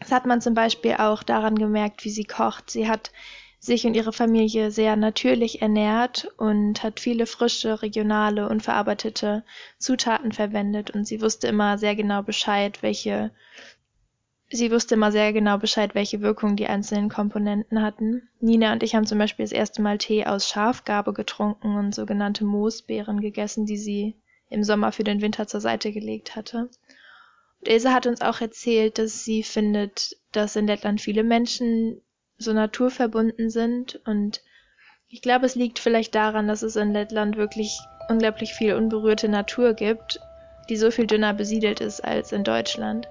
Das 0.00 0.12
hat 0.12 0.26
man 0.26 0.40
zum 0.40 0.54
Beispiel 0.54 0.94
auch 0.94 1.22
daran 1.22 1.56
gemerkt, 1.56 2.04
wie 2.04 2.10
sie 2.10 2.24
kocht. 2.24 2.70
Sie 2.70 2.88
hat 2.88 3.12
sich 3.58 3.86
und 3.86 3.94
ihre 3.94 4.12
Familie 4.12 4.70
sehr 4.70 4.96
natürlich 4.96 5.62
ernährt 5.62 6.28
und 6.36 6.82
hat 6.82 7.00
viele 7.00 7.26
frische, 7.26 7.82
regionale, 7.82 8.48
unverarbeitete 8.48 9.44
Zutaten 9.78 10.32
verwendet 10.32 10.90
und 10.90 11.06
sie 11.06 11.20
wusste 11.20 11.48
immer 11.48 11.78
sehr 11.78 11.96
genau 11.96 12.22
Bescheid, 12.22 12.82
welche 12.82 13.30
sie 14.48 14.70
wusste 14.70 14.94
immer 14.94 15.10
sehr 15.10 15.32
genau 15.32 15.58
Bescheid, 15.58 15.94
welche 15.94 16.20
Wirkung 16.20 16.56
die 16.56 16.68
einzelnen 16.68 17.08
Komponenten 17.08 17.82
hatten. 17.82 18.28
Nina 18.40 18.72
und 18.72 18.82
ich 18.82 18.94
haben 18.94 19.06
zum 19.06 19.18
Beispiel 19.18 19.44
das 19.44 19.52
erste 19.52 19.82
Mal 19.82 19.98
Tee 19.98 20.24
aus 20.24 20.48
Schafgarbe 20.48 21.12
getrunken 21.12 21.76
und 21.76 21.94
sogenannte 21.94 22.44
Moosbeeren 22.44 23.20
gegessen, 23.20 23.66
die 23.66 23.78
sie 23.78 24.14
im 24.48 24.62
Sommer 24.62 24.92
für 24.92 25.04
den 25.04 25.20
Winter 25.20 25.48
zur 25.48 25.60
Seite 25.60 25.90
gelegt 25.92 26.36
hatte. 26.36 26.68
Und 27.60 27.68
Ilse 27.68 27.92
hat 27.92 28.06
uns 28.06 28.20
auch 28.20 28.40
erzählt, 28.40 28.98
dass 28.98 29.24
sie 29.24 29.42
findet, 29.42 30.16
dass 30.30 30.54
in 30.54 30.68
Lettland 30.68 31.00
viele 31.00 31.24
Menschen 31.24 32.00
so 32.38 32.52
naturverbunden 32.52 33.50
sind 33.50 34.00
und 34.04 34.42
ich 35.08 35.22
glaube, 35.22 35.46
es 35.46 35.54
liegt 35.54 35.78
vielleicht 35.78 36.14
daran, 36.14 36.48
dass 36.48 36.62
es 36.62 36.76
in 36.76 36.92
Lettland 36.92 37.36
wirklich 37.36 37.78
unglaublich 38.08 38.54
viel 38.54 38.74
unberührte 38.74 39.28
Natur 39.28 39.74
gibt, 39.74 40.20
die 40.68 40.76
so 40.76 40.90
viel 40.90 41.06
dünner 41.06 41.32
besiedelt 41.32 41.80
ist 41.80 42.02
als 42.02 42.32
in 42.32 42.44
Deutschland. 42.44 43.08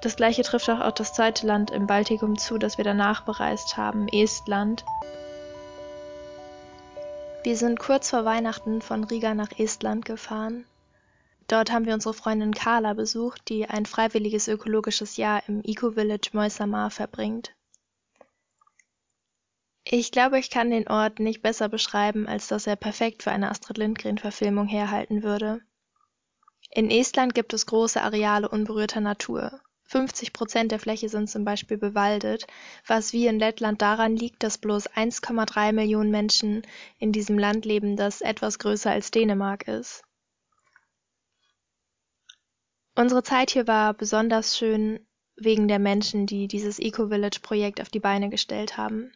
Das 0.00 0.16
gleiche 0.16 0.42
trifft 0.42 0.70
auch 0.70 0.80
auf 0.80 0.94
das 0.94 1.12
zweite 1.12 1.46
Land 1.46 1.70
im 1.70 1.86
Baltikum 1.86 2.38
zu, 2.38 2.56
das 2.56 2.78
wir 2.78 2.84
danach 2.84 3.24
bereist 3.24 3.76
haben, 3.76 4.08
Estland. 4.08 4.84
Wir 7.42 7.56
sind 7.56 7.78
kurz 7.78 8.10
vor 8.10 8.24
Weihnachten 8.24 8.80
von 8.80 9.04
Riga 9.04 9.34
nach 9.34 9.58
Estland 9.58 10.04
gefahren. 10.04 10.64
Dort 11.48 11.72
haben 11.72 11.84
wir 11.84 11.94
unsere 11.94 12.14
Freundin 12.14 12.54
Carla 12.54 12.94
besucht, 12.94 13.48
die 13.48 13.66
ein 13.66 13.84
freiwilliges 13.84 14.48
ökologisches 14.48 15.16
Jahr 15.16 15.42
im 15.48 15.62
Eco-Village 15.64 16.30
Moisamar 16.32 16.90
verbringt. 16.90 17.52
Ich 19.92 20.12
glaube, 20.12 20.38
ich 20.38 20.50
kann 20.50 20.70
den 20.70 20.86
Ort 20.86 21.18
nicht 21.18 21.42
besser 21.42 21.68
beschreiben, 21.68 22.28
als 22.28 22.46
dass 22.46 22.68
er 22.68 22.76
perfekt 22.76 23.24
für 23.24 23.32
eine 23.32 23.50
Astrid 23.50 23.76
Lindgren-Verfilmung 23.76 24.68
herhalten 24.68 25.24
würde. 25.24 25.62
In 26.70 26.92
Estland 26.92 27.34
gibt 27.34 27.52
es 27.54 27.66
große 27.66 28.00
Areale 28.00 28.48
unberührter 28.48 29.00
Natur. 29.00 29.60
50 29.88 30.32
Prozent 30.32 30.70
der 30.70 30.78
Fläche 30.78 31.08
sind 31.08 31.28
zum 31.28 31.44
Beispiel 31.44 31.76
bewaldet, 31.76 32.46
was 32.86 33.12
wie 33.12 33.26
in 33.26 33.40
Lettland 33.40 33.82
daran 33.82 34.14
liegt, 34.14 34.44
dass 34.44 34.58
bloß 34.58 34.88
1,3 34.90 35.72
Millionen 35.72 36.12
Menschen 36.12 36.62
in 37.00 37.10
diesem 37.10 37.36
Land 37.36 37.64
leben, 37.64 37.96
das 37.96 38.20
etwas 38.20 38.60
größer 38.60 38.92
als 38.92 39.10
Dänemark 39.10 39.66
ist. 39.66 40.04
Unsere 42.94 43.24
Zeit 43.24 43.50
hier 43.50 43.66
war 43.66 43.92
besonders 43.94 44.56
schön 44.56 45.04
wegen 45.34 45.66
der 45.66 45.80
Menschen, 45.80 46.26
die 46.26 46.46
dieses 46.46 46.78
Eco-Village-Projekt 46.78 47.80
auf 47.80 47.88
die 47.88 47.98
Beine 47.98 48.28
gestellt 48.28 48.76
haben. 48.76 49.10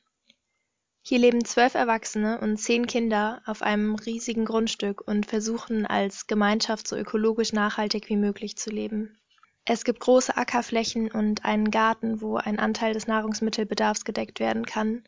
Hier 1.07 1.19
leben 1.19 1.45
zwölf 1.45 1.75
Erwachsene 1.75 2.41
und 2.41 2.57
zehn 2.57 2.87
Kinder 2.87 3.43
auf 3.45 3.61
einem 3.61 3.95
riesigen 3.95 4.47
Grundstück 4.47 5.07
und 5.07 5.27
versuchen 5.27 5.85
als 5.85 6.29
Gemeinschaft 6.29 6.89
so 6.89 6.97
ökologisch 6.97 7.53
nachhaltig 7.53 8.09
wie 8.09 8.17
möglich 8.17 8.57
zu 8.57 8.71
leben. 8.71 9.19
Es 9.67 9.85
gibt 9.85 10.01
große 10.01 10.35
Ackerflächen 10.35 11.11
und 11.11 11.45
einen 11.45 11.71
Garten, 11.71 12.23
wo 12.23 12.37
ein 12.37 12.59
Anteil 12.59 12.95
des 12.95 13.07
Nahrungsmittelbedarfs 13.07 14.07
gedeckt 14.07 14.41
werden 14.41 14.65
kann. 14.65 15.05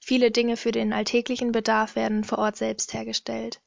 Viele 0.00 0.30
Dinge 0.30 0.56
für 0.56 0.72
den 0.72 0.94
alltäglichen 0.94 1.52
Bedarf 1.52 1.96
werden 1.96 2.24
vor 2.24 2.38
Ort 2.38 2.56
selbst 2.56 2.94
hergestellt. 2.94 3.60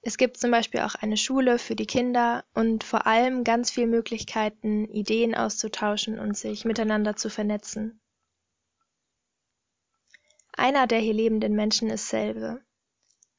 Es 0.00 0.18
gibt 0.18 0.38
zum 0.38 0.50
Beispiel 0.50 0.80
auch 0.80 0.96
eine 0.96 1.16
Schule 1.16 1.60
für 1.60 1.76
die 1.76 1.86
Kinder 1.86 2.44
und 2.52 2.82
vor 2.82 3.06
allem 3.06 3.44
ganz 3.44 3.70
viele 3.70 3.86
Möglichkeiten, 3.86 4.86
Ideen 4.86 5.36
auszutauschen 5.36 6.18
und 6.18 6.36
sich 6.36 6.64
miteinander 6.64 7.14
zu 7.14 7.30
vernetzen. 7.30 8.01
Einer 10.52 10.86
der 10.86 10.98
hier 10.98 11.14
lebenden 11.14 11.54
Menschen 11.54 11.90
ist 11.90 12.08
Selve. 12.08 12.62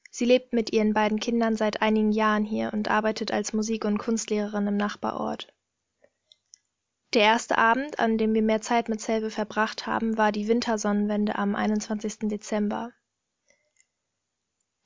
Sie 0.09 0.25
lebt 0.25 0.53
mit 0.53 0.73
ihren 0.73 0.93
beiden 0.93 1.19
Kindern 1.19 1.55
seit 1.55 1.81
einigen 1.81 2.11
Jahren 2.11 2.45
hier 2.45 2.71
und 2.73 2.89
arbeitet 2.89 3.31
als 3.31 3.53
Musik- 3.53 3.85
und 3.85 3.97
Kunstlehrerin 3.97 4.67
im 4.67 4.77
Nachbarort. 4.77 5.53
Der 7.13 7.23
erste 7.23 7.57
Abend, 7.59 7.99
an 7.99 8.17
dem 8.17 8.33
wir 8.33 8.41
mehr 8.41 8.61
Zeit 8.61 8.89
mit 8.89 8.99
Selve 8.99 9.29
verbracht 9.29 9.85
haben, 9.85 10.17
war 10.17 10.31
die 10.31 10.47
Wintersonnenwende 10.47 11.35
am 11.35 11.55
21. 11.55 12.29
Dezember. 12.29 12.91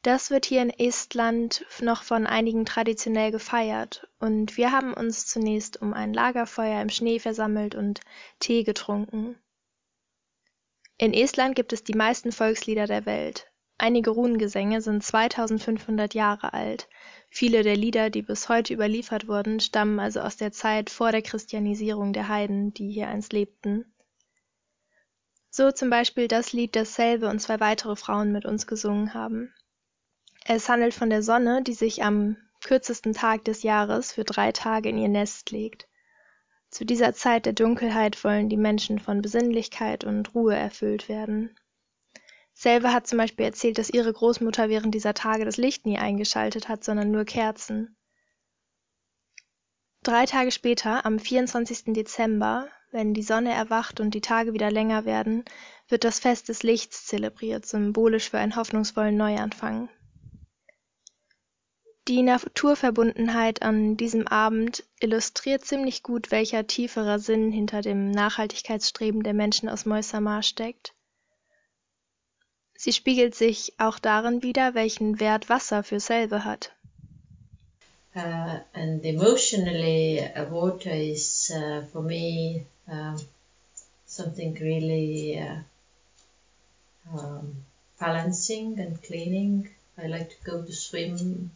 Das 0.01 0.29
wird 0.29 0.45
hier 0.45 0.61
in 0.61 0.69
Estland 0.69 1.65
noch 1.81 2.03
von 2.03 2.27
einigen 2.27 2.65
traditionell 2.65 3.31
gefeiert 3.31 4.07
und 4.19 4.55
wir 4.55 4.71
haben 4.71 4.93
uns 4.93 5.25
zunächst 5.25 5.81
um 5.81 5.93
ein 5.93 6.13
Lagerfeuer 6.13 6.81
im 6.81 6.89
Schnee 6.89 7.19
versammelt 7.19 7.75
und 7.75 8.01
Tee 8.39 8.63
getrunken. 8.63 9.37
In 10.99 11.13
Estland 11.13 11.55
gibt 11.55 11.73
es 11.73 11.83
die 11.83 11.93
meisten 11.93 12.31
Volkslieder 12.31 12.87
der 12.87 13.05
Welt. 13.05 13.51
Einige 13.77 14.09
Runengesänge 14.09 14.81
sind 14.81 15.03
2500 15.03 16.15
Jahre 16.15 16.53
alt. 16.53 16.89
Viele 17.29 17.61
der 17.61 17.75
Lieder, 17.75 18.09
die 18.09 18.23
bis 18.23 18.49
heute 18.49 18.73
überliefert 18.73 19.27
wurden, 19.27 19.59
stammen 19.59 19.99
also 19.99 20.21
aus 20.21 20.37
der 20.37 20.51
Zeit 20.51 20.89
vor 20.89 21.11
der 21.11 21.21
Christianisierung 21.21 22.13
der 22.13 22.27
Heiden, 22.27 22.73
die 22.73 22.89
hier 22.89 23.09
einst 23.09 23.31
lebten. 23.31 23.93
So 25.51 25.71
zum 25.71 25.91
Beispiel 25.91 26.27
das 26.27 26.51
Lied, 26.53 26.75
das 26.75 26.95
Selve 26.95 27.29
und 27.29 27.39
zwei 27.39 27.59
weitere 27.59 27.95
Frauen 27.95 28.31
mit 28.31 28.45
uns 28.45 28.65
gesungen 28.65 29.13
haben. 29.13 29.53
Es 30.45 30.67
handelt 30.67 30.95
von 30.95 31.11
der 31.11 31.21
Sonne, 31.21 31.61
die 31.61 31.73
sich 31.73 32.03
am 32.03 32.37
kürzesten 32.63 33.13
Tag 33.13 33.45
des 33.45 33.61
Jahres 33.61 34.13
für 34.13 34.23
drei 34.23 34.51
Tage 34.51 34.89
in 34.89 34.97
ihr 34.97 35.09
Nest 35.09 35.51
legt. 35.51 35.87
Zu 36.69 36.85
dieser 36.85 37.13
Zeit 37.13 37.45
der 37.45 37.53
Dunkelheit 37.53 38.23
wollen 38.23 38.49
die 38.49 38.57
Menschen 38.57 38.99
von 38.99 39.21
Besinnlichkeit 39.21 40.03
und 40.03 40.35
Ruhe 40.35 40.55
erfüllt 40.55 41.09
werden. 41.09 41.55
Selve 42.53 42.91
hat 42.91 43.07
zum 43.07 43.19
Beispiel 43.19 43.45
erzählt, 43.45 43.77
dass 43.77 43.89
ihre 43.89 44.11
Großmutter 44.11 44.67
während 44.67 44.93
dieser 44.93 45.13
Tage 45.13 45.45
das 45.45 45.57
Licht 45.57 45.85
nie 45.85 45.97
eingeschaltet 45.97 46.67
hat, 46.67 46.83
sondern 46.83 47.11
nur 47.11 47.23
Kerzen. 47.23 47.95
Drei 50.03 50.25
Tage 50.25 50.51
später, 50.51 51.05
am 51.05 51.19
24. 51.19 51.93
Dezember, 51.93 52.67
wenn 52.91 53.13
die 53.13 53.23
Sonne 53.23 53.53
erwacht 53.53 53.99
und 53.99 54.13
die 54.13 54.21
Tage 54.21 54.53
wieder 54.53 54.71
länger 54.71 55.05
werden, 55.05 55.45
wird 55.87 56.03
das 56.03 56.19
Fest 56.19 56.49
des 56.49 56.63
Lichts 56.63 57.05
zelebriert, 57.05 57.65
symbolisch 57.65 58.29
für 58.29 58.39
einen 58.39 58.55
hoffnungsvollen 58.55 59.15
Neuanfang. 59.15 59.89
Die 62.07 62.21
Naturverbundenheit 62.21 63.63
an 63.63 63.97
diesem 63.97 64.29
Abend 64.29 64.85
illustriert 65.01 65.65
ziemlich 65.65 66.03
gut, 66.03 66.31
welcher 66.31 66.65
tieferer 66.65 67.19
Sinn 67.19 67.51
hinter 67.51 67.81
dem 67.81 68.11
Nachhaltigkeitsstreben 68.11 69.23
der 69.23 69.33
Menschen 69.33 69.67
aus 69.67 69.85
Moisamar 69.85 70.41
steckt. 70.41 70.93
Sie 72.77 72.93
spiegelt 72.93 73.35
sich 73.35 73.73
auch 73.77 73.99
darin 73.99 74.41
wider, 74.41 74.73
welchen 74.73 75.19
Wert 75.19 75.49
Wasser 75.49 75.83
für 75.83 75.99
Selve 75.99 76.45
hat. 76.45 76.71
Uh, 78.15 78.59
and 78.73 79.03
emotionally, 79.03 80.21
uh, 80.21 80.49
water 80.49 80.93
is 80.93 81.51
uh, 81.53 81.81
for 81.91 82.01
me 82.01 82.65
um, 82.87 83.17
something 84.05 84.57
really 84.59 85.37
uh, 85.41 85.59
um, 87.13 87.65
balancing 87.99 88.79
and 88.79 89.03
cleaning. 89.03 89.69
I 89.97 90.07
like 90.07 90.29
to 90.29 90.51
go 90.51 90.61
to 90.61 90.71
swim 90.71 91.51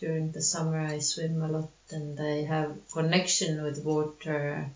during 0.00 0.32
the 0.32 0.42
summer 0.42 0.80
I 0.80 0.98
swim 0.98 1.42
a 1.42 1.48
lot 1.48 1.70
and 1.90 2.18
I 2.20 2.44
have 2.44 2.76
connection 2.92 3.62
with 3.62 3.84
water 3.84 4.70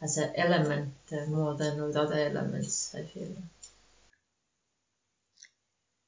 as 0.00 0.16
an 0.18 0.32
element 0.36 0.94
more 1.28 1.54
than 1.54 1.82
with 1.82 1.96
other 1.96 2.18
elements, 2.18 2.94
I 2.94 3.02
feel. 3.04 3.36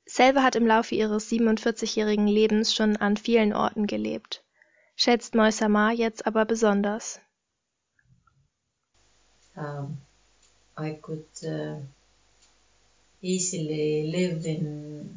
Selve 0.06 0.42
hat 0.42 0.56
im 0.56 0.66
Laufe 0.66 0.94
ihres 0.94 1.28
47-jährigen 1.28 2.28
Lebens 2.28 2.74
schon 2.74 2.96
an 2.96 3.16
vielen 3.16 3.52
Orten 3.52 3.86
gelebt, 3.86 4.42
schätzt 4.96 5.34
Moisamar 5.34 5.92
jetzt 5.92 6.26
aber 6.26 6.44
besonders. 6.44 7.20
um, 9.56 9.98
I 10.76 10.98
could 11.00 11.26
uh, 11.46 11.76
easily 13.32 13.88
live 14.16 14.44
in 14.46 14.64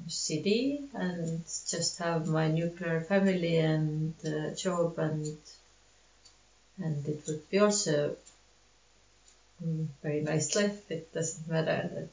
city 0.07 0.87
and 0.93 1.41
just 1.73 1.97
have 1.99 2.25
my 2.27 2.47
nuclear 2.47 2.99
family 3.01 3.57
and 3.57 4.13
uh, 4.25 4.49
job 4.63 4.97
and 4.97 5.35
and 6.77 7.07
it 7.07 7.19
would 7.27 7.49
be 7.49 7.59
also 7.59 8.15
very 10.01 10.21
nice 10.21 10.55
life. 10.55 10.89
It 10.89 11.11
doesn't 11.13 11.47
matter 11.47 11.89
that, 11.93 12.07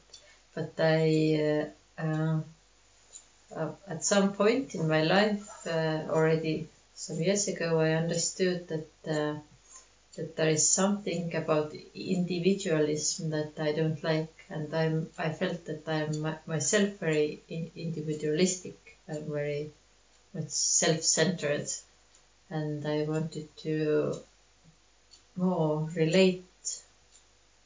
but 0.53 0.71
I 0.79 1.67
uh, 1.99 2.01
uh, 2.01 2.39
uh, 3.55 3.69
at 3.87 4.03
some 4.03 4.33
point 4.33 4.75
in 4.75 4.87
my 4.87 5.01
life 5.01 5.65
uh, 5.67 6.03
already 6.09 6.67
some 6.93 7.17
years 7.21 7.47
ago 7.47 7.79
I 7.79 7.91
understood 7.91 8.67
that 8.67 8.87
uh, 9.19 9.35
that 10.15 10.35
there 10.35 10.49
is 10.49 10.67
something 10.67 11.35
about 11.35 11.73
individualism 11.93 13.29
that 13.31 13.53
I 13.59 13.71
don't 13.73 14.03
like, 14.03 14.33
and 14.49 14.73
I'm 14.73 15.09
I 15.17 15.29
felt 15.29 15.65
that 15.65 15.87
I'm 15.87 16.37
myself 16.45 16.89
very 16.99 17.41
individualistic 17.75 18.97
and 19.07 19.27
very 19.27 19.71
much 20.33 20.49
self-centered, 20.49 21.67
and 22.49 22.85
I 22.85 23.03
wanted 23.03 23.47
to 23.57 24.15
more 25.35 25.89
relate 25.95 26.45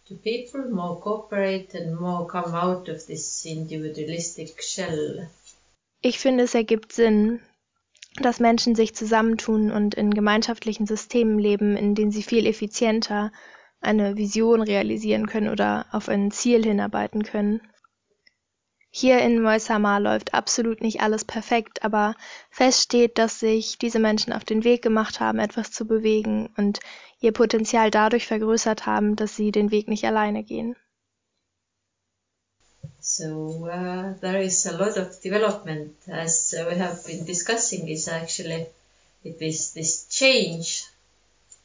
to 0.07 0.15
people, 0.15 0.61
more 0.69 0.99
cooperate, 0.99 1.75
and 1.75 1.99
more 1.99 2.25
come 2.27 2.55
out 2.55 2.89
of 2.89 3.05
this 3.05 3.45
individualistic 3.45 4.61
shell. 4.61 5.27
Ich 6.01 6.19
finde, 6.19 6.43
es 6.43 6.55
ergibt 6.55 6.93
Sinn, 6.93 7.41
dass 8.15 8.39
Menschen 8.39 8.75
sich 8.75 8.95
zusammentun 8.95 9.71
und 9.71 9.95
in 9.95 10.13
gemeinschaftlichen 10.13 10.85
Systemen 10.87 11.39
leben, 11.39 11.77
in 11.77 11.95
denen 11.95 12.11
sie 12.11 12.23
viel 12.23 12.45
effizienter 12.45 13.31
eine 13.81 14.17
Vision 14.17 14.61
realisieren 14.61 15.27
können 15.27 15.49
oder 15.49 15.85
auf 15.91 16.09
ein 16.09 16.31
Ziel 16.31 16.63
hinarbeiten 16.63 17.23
können. 17.23 17.61
Hier 18.91 19.19
in 19.19 19.41
Moisama 19.41 19.99
läuft 19.99 20.33
absolut 20.33 20.81
nicht 20.81 21.01
alles 21.01 21.23
perfekt, 21.23 21.83
aber 21.83 22.15
fest 22.49 22.81
steht, 22.81 23.19
dass 23.19 23.39
sich 23.39 23.77
diese 23.77 23.99
Menschen 23.99 24.33
auf 24.33 24.43
den 24.43 24.63
Weg 24.63 24.81
gemacht 24.81 25.19
haben, 25.19 25.37
etwas 25.37 25.71
zu 25.71 25.85
bewegen 25.85 26.49
und 26.57 26.79
ihr 27.19 27.31
Potenzial 27.31 27.91
dadurch 27.91 28.25
vergrößert 28.25 28.87
haben, 28.87 29.15
dass 29.15 29.35
sie 29.35 29.51
den 29.51 29.69
Weg 29.69 29.87
nicht 29.87 30.05
alleine 30.05 30.43
gehen. 30.43 30.75
So 33.01 33.67
uh, 33.67 34.13
there 34.19 34.41
is 34.41 34.65
a 34.65 34.77
lot 34.77 34.97
of 34.97 35.21
development 35.21 35.95
as 36.07 36.53
we 36.67 36.75
have 36.75 37.05
been 37.05 37.25
discussing 37.25 37.87
is 37.87 38.07
actually 38.07 38.67
it 39.23 39.41
is 39.41 39.73
this 39.73 40.05
change 40.05 40.83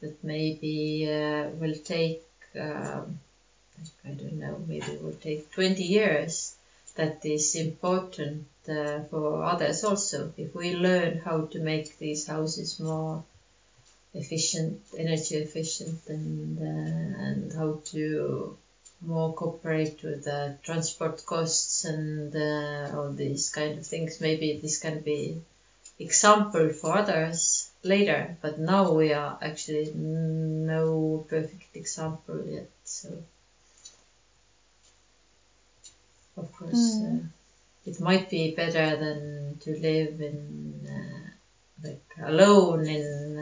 that 0.00 0.22
maybe 0.22 1.10
uh, 1.10 1.48
will 1.60 1.74
take 1.84 2.22
um, 2.54 3.18
I 4.04 4.10
don't 4.10 4.38
know 4.38 4.64
maybe 4.66 4.92
it 4.92 5.02
will 5.02 5.20
take 5.28 5.50
20 5.50 5.82
years 5.82 6.54
that 6.94 7.24
is 7.24 7.56
important 7.56 8.46
uh, 8.68 9.00
for 9.10 9.44
others 9.44 9.82
also. 9.84 10.32
If 10.36 10.54
we 10.54 10.74
learn 10.74 11.18
how 11.18 11.46
to 11.46 11.58
make 11.58 11.98
these 11.98 12.26
houses 12.26 12.78
more 12.78 13.24
efficient 14.14 14.80
energy 14.96 15.34
efficient 15.36 16.00
and 16.06 16.58
uh, 16.58 17.22
and 17.24 17.52
how 17.52 17.80
to 17.86 18.56
more 19.06 19.32
cooperate 19.34 20.02
with 20.02 20.24
the 20.24 20.56
transport 20.62 21.24
costs 21.26 21.84
and 21.84 22.34
uh, 22.34 22.96
all 22.96 23.12
these 23.12 23.50
kind 23.50 23.78
of 23.78 23.86
things. 23.86 24.20
Maybe 24.20 24.58
this 24.60 24.78
can 24.78 25.00
be 25.00 25.42
example 25.98 26.70
for 26.70 26.98
others 26.98 27.70
later, 27.82 28.36
but 28.40 28.58
now 28.58 28.92
we 28.92 29.12
are 29.12 29.38
actually 29.40 29.92
no 29.94 31.24
perfect 31.28 31.76
example 31.76 32.44
yet. 32.46 32.70
So, 32.84 33.22
of 36.36 36.52
course, 36.52 36.96
mm. 36.96 37.24
uh, 37.24 37.28
it 37.86 38.00
might 38.00 38.30
be 38.30 38.54
better 38.54 38.96
than 38.96 39.58
to 39.60 39.70
live 39.70 40.20
in 40.20 40.88
uh, 40.88 41.30
like 41.86 42.02
alone 42.22 42.86
in 42.86 43.33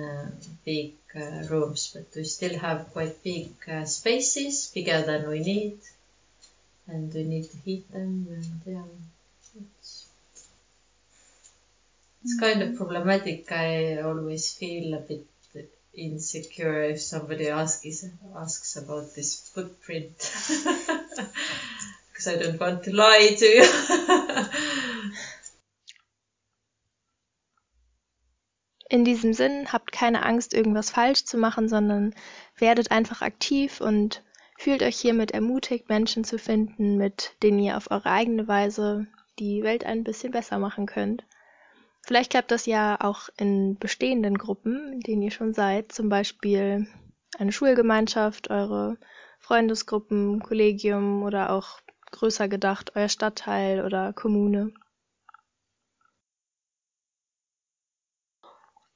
big 0.64 0.94
uh, 1.14 1.42
rooms, 1.50 1.90
but 1.94 2.06
we 2.16 2.24
still 2.24 2.58
have 2.58 2.92
quite 2.92 3.22
big 3.22 3.52
uh, 3.68 3.84
spaces, 3.84 4.70
bigger 4.74 5.02
than 5.02 5.28
we 5.28 5.40
need, 5.40 5.78
and 6.86 7.12
we 7.12 7.24
need 7.24 7.50
to 7.50 7.56
heat 7.58 7.90
them. 7.92 8.26
And 8.30 8.60
yeah, 8.66 9.60
it's, 9.60 10.06
it's 12.24 12.40
kind 12.40 12.62
of 12.62 12.68
mm-hmm. 12.68 12.76
problematic. 12.76 13.50
I 13.52 14.00
always 14.00 14.52
feel 14.52 14.94
a 14.94 15.00
bit 15.00 15.26
insecure 15.94 16.82
if 16.84 17.00
somebody 17.00 17.48
asks 17.48 18.04
asks 18.34 18.76
about 18.76 19.14
this 19.14 19.50
footprint 19.50 20.16
because 22.12 22.28
I 22.28 22.36
don't 22.36 22.58
want 22.58 22.84
to 22.84 22.96
lie 22.96 23.34
to 23.38 23.46
you. 23.46 23.62
In 28.92 29.06
diesem 29.06 29.32
Sinn, 29.32 29.72
habt 29.72 29.90
keine 29.90 30.22
Angst, 30.22 30.52
irgendwas 30.52 30.90
falsch 30.90 31.24
zu 31.24 31.38
machen, 31.38 31.66
sondern 31.66 32.14
werdet 32.58 32.90
einfach 32.90 33.22
aktiv 33.22 33.80
und 33.80 34.22
fühlt 34.58 34.82
euch 34.82 34.98
hiermit 34.98 35.30
ermutigt, 35.30 35.88
Menschen 35.88 36.24
zu 36.24 36.38
finden, 36.38 36.98
mit 36.98 37.34
denen 37.42 37.58
ihr 37.58 37.78
auf 37.78 37.90
eure 37.90 38.10
eigene 38.10 38.46
Weise 38.48 39.06
die 39.38 39.62
Welt 39.62 39.86
ein 39.86 40.04
bisschen 40.04 40.30
besser 40.30 40.58
machen 40.58 40.84
könnt. 40.84 41.24
Vielleicht 42.02 42.32
klappt 42.32 42.50
das 42.50 42.66
ja 42.66 42.98
auch 43.00 43.30
in 43.38 43.78
bestehenden 43.78 44.36
Gruppen, 44.36 44.92
in 44.92 45.00
denen 45.00 45.22
ihr 45.22 45.30
schon 45.30 45.54
seid, 45.54 45.90
zum 45.90 46.10
Beispiel 46.10 46.86
eine 47.38 47.52
Schulgemeinschaft, 47.52 48.50
eure 48.50 48.98
Freundesgruppen, 49.38 50.40
Kollegium 50.42 51.22
oder 51.22 51.50
auch 51.52 51.80
größer 52.10 52.46
gedacht 52.46 52.92
euer 52.94 53.08
Stadtteil 53.08 53.86
oder 53.86 54.12
Kommune. 54.12 54.74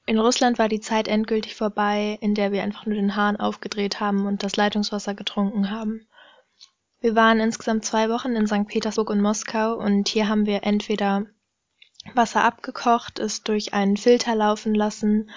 In 0.07 0.17
Russland 0.17 0.57
war 0.57 0.69
die 0.69 0.79
Zeit 0.79 1.09
endgültig 1.09 1.55
vorbei, 1.55 2.17
in 2.21 2.33
der 2.33 2.53
wir 2.53 2.63
einfach 2.63 2.85
nur 2.85 2.95
den 2.95 3.17
Hahn 3.17 3.35
aufgedreht 3.35 3.99
haben 3.99 4.25
und 4.25 4.41
das 4.41 4.55
Leitungswasser 4.55 5.13
getrunken 5.13 5.69
haben. 5.69 6.07
Wir 7.01 7.13
waren 7.13 7.41
insgesamt 7.41 7.83
zwei 7.83 8.09
Wochen 8.09 8.33
in 8.37 8.47
St. 8.47 8.67
Petersburg 8.67 9.09
und 9.09 9.21
Moskau 9.21 9.73
und 9.75 10.07
hier 10.07 10.29
haben 10.29 10.45
wir 10.45 10.63
entweder 10.63 11.25
Wasser 12.13 12.45
abgekocht, 12.45 13.19
es 13.19 13.43
durch 13.43 13.73
einen 13.73 13.97
Filter 13.97 14.33
laufen 14.33 14.73
lassen 14.73 15.29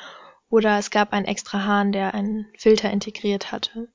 oder 0.49 0.79
es 0.79 0.93
gab 0.93 1.13
einen 1.13 1.27
extra 1.27 1.65
Hahn, 1.65 1.91
der 1.91 2.15
einen 2.15 2.47
Filter 2.57 2.93
integriert 2.93 3.51
hatte. 3.51 3.89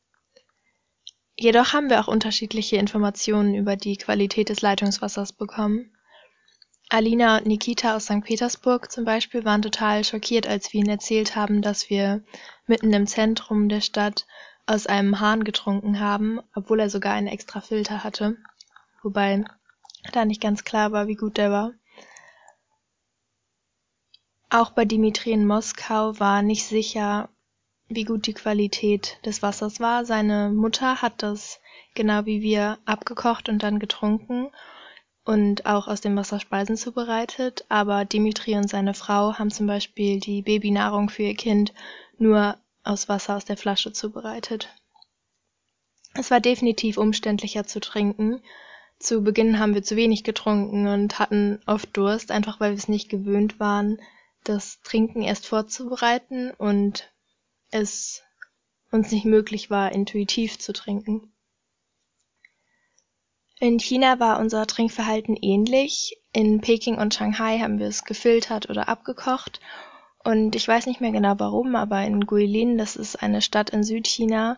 Jedoch 1.38 1.72
haben 1.72 1.90
wir 1.90 2.02
auch 2.02 2.10
unterschiedliche 2.10 2.76
Informationen 2.76 3.56
über 3.56 3.78
die 3.78 3.96
Qualität 3.96 4.50
des 4.50 4.62
Leitungswassers 4.62 5.32
bekommen. 5.32 5.95
Alina 6.90 7.40
und 7.40 7.48
Nikita 7.48 7.96
aus 7.96 8.06
St. 8.06 8.24
Petersburg 8.24 8.92
zum 8.92 9.06
Beispiel 9.06 9.44
waren 9.44 9.62
total 9.62 10.04
schockiert, 10.04 10.48
als 10.48 10.72
wir 10.72 10.82
ihnen 10.82 10.90
erzählt 10.90 11.36
haben, 11.36 11.62
dass 11.62 11.90
wir 11.90 12.24
mitten 12.68 12.94
im 12.94 13.08
Zentrum 13.08 13.70
der 13.70 13.82
Stadt 13.82 14.28
aus 14.68 14.86
einem 14.86 15.20
Hahn 15.20 15.44
getrunken 15.44 16.00
haben, 16.00 16.40
obwohl 16.54 16.80
er 16.80 16.90
sogar 16.90 17.14
einen 17.14 17.28
extra 17.28 17.62
Filter 17.62 18.04
hatte. 18.04 18.38
Wobei 19.02 19.44
da 20.12 20.26
nicht 20.26 20.42
ganz 20.42 20.64
klar 20.64 20.92
war, 20.92 21.08
wie 21.08 21.16
gut 21.16 21.38
der 21.38 21.52
war. 21.52 21.72
Auch 24.52 24.72
bei 24.72 24.86
Dimitri 24.86 25.32
in 25.32 25.48
Moskau 25.48 26.20
war 26.20 26.44
nicht 26.44 26.66
sicher, 26.66 27.30
wie 27.88 28.04
gut 28.04 28.28
die 28.28 28.34
Qualität 28.34 29.20
des 29.26 29.42
Wassers 29.42 29.80
war. 29.80 30.06
Seine 30.06 30.50
Mutter 30.50 31.02
hat 31.02 31.24
das 31.24 31.60
genau 31.96 32.26
wie 32.26 32.42
wir 32.42 32.78
abgekocht 32.86 33.50
und 33.50 33.64
dann 33.64 33.80
getrunken 33.80 34.52
und 35.26 35.66
auch 35.66 35.88
aus 35.88 36.02
dem 36.02 36.16
Wasser 36.16 36.40
Speisen 36.40 36.78
zubereitet, 36.78 37.66
aber 37.68 38.06
Dimitri 38.06 38.56
und 38.56 38.70
seine 38.70 38.94
Frau 38.94 39.34
haben 39.34 39.52
zum 39.52 39.66
Beispiel 39.68 40.20
die 40.20 40.44
Babynahrung 40.44 41.10
für 41.10 41.24
ihr 41.24 41.36
Kind 41.36 41.74
nur 42.18 42.58
aus 42.84 43.10
Wasser 43.10 43.36
aus 43.36 43.44
der 43.44 43.58
Flasche 43.58 43.92
zubereitet. 43.92 44.70
Es 46.14 46.32
war 46.32 46.40
definitiv 46.40 46.98
umständlicher 46.98 47.66
zu 47.66 47.80
trinken. 47.80 48.42
Zu 49.00 49.22
Beginn 49.22 49.60
haben 49.60 49.74
wir 49.74 49.84
zu 49.84 49.96
wenig 49.96 50.24
getrunken 50.24 50.88
und 50.88 51.20
hatten 51.20 51.60
oft 51.66 51.98
Durst, 51.98 52.32
einfach 52.32 52.60
weil 52.60 52.72
wir 52.72 52.78
es 52.78 52.88
nicht 52.88 53.10
gewöhnt 53.10 53.60
waren, 53.60 54.00
das 54.44 54.80
Trinken 54.84 55.24
erst 55.24 55.48
vorzubereiten 55.48 56.52
und 56.52 57.12
es 57.72 58.22
uns 58.92 59.12
nicht 59.12 59.26
möglich 59.26 59.70
war, 59.70 59.92
intuitiv 59.92 60.60
zu 60.60 60.72
trinken. 60.72 61.35
In 63.60 63.80
China 63.80 64.20
war 64.20 64.40
unser 64.40 64.68
Trinkverhalten 64.68 65.38
ähnlich. 65.42 66.18
In 66.34 66.60
Peking 66.60 66.98
und 66.98 67.14
Shanghai 67.14 67.60
haben 67.60 67.80
wir 67.80 67.88
es 67.88 68.04
gefiltert 68.04 68.70
oder 68.70 68.90
abgekocht. 68.90 69.62
Und 70.24 70.56
ich 70.56 70.68
weiß 70.68 70.88
nicht 70.88 71.00
mehr 71.00 71.12
genau 71.12 71.36
warum, 71.38 71.76
aber 71.76 72.04
in 72.04 72.26
Guilin, 72.26 72.78
das 72.78 72.96
ist 72.96 73.22
eine 73.22 73.42
Stadt 73.42 73.70
in 73.70 73.84
Südchina, 73.84 74.58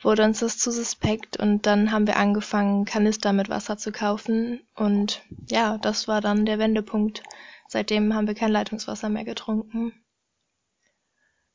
wurde 0.00 0.24
uns 0.24 0.40
das 0.40 0.56
zu 0.56 0.70
suspekt 0.70 1.36
und 1.36 1.66
dann 1.66 1.92
haben 1.92 2.06
wir 2.06 2.16
angefangen, 2.16 2.86
Kanister 2.86 3.32
mit 3.32 3.50
Wasser 3.50 3.76
zu 3.76 3.92
kaufen. 3.92 4.60
Und 4.74 5.22
ja, 5.48 5.76
das 5.78 6.08
war 6.08 6.20
dann 6.20 6.46
der 6.46 6.58
Wendepunkt. 6.58 7.22
Seitdem 7.68 8.14
haben 8.14 8.26
wir 8.26 8.34
kein 8.34 8.52
Leitungswasser 8.52 9.08
mehr 9.10 9.24
getrunken. 9.24 9.92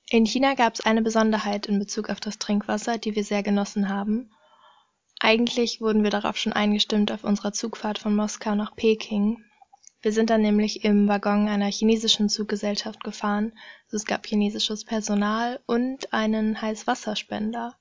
In 0.09 0.25
China 0.25 0.53
gab 0.53 0.75
es 0.75 0.85
eine 0.85 1.01
Besonderheit 1.01 1.65
in 1.65 1.79
Bezug 1.79 2.09
auf 2.09 2.19
das 2.19 2.37
Trinkwasser, 2.37 2.99
die 2.99 3.15
wir 3.15 3.23
sehr 3.23 3.41
genossen 3.41 3.89
haben. 3.89 4.29
Eigentlich 5.19 5.81
wurden 5.81 6.03
wir 6.03 6.11
darauf 6.11 6.37
schon 6.37 6.53
eingestimmt 6.53 7.11
auf 7.11 7.23
unserer 7.23 7.53
Zugfahrt 7.53 7.99
von 7.99 8.15
Moskau 8.15 8.53
nach 8.53 8.75
Peking. 8.75 9.43
Wir 10.01 10.11
sind 10.11 10.29
dann 10.29 10.41
nämlich 10.41 10.83
im 10.83 11.07
Waggon 11.07 11.47
einer 11.47 11.71
chinesischen 11.71 12.29
Zuggesellschaft 12.29 13.03
gefahren. 13.03 13.53
Also 13.85 13.97
es 13.97 14.05
gab 14.05 14.27
chinesisches 14.27 14.85
Personal 14.85 15.61
und 15.65 16.13
einen 16.13 16.61
Heißwasserspender. 16.61 17.75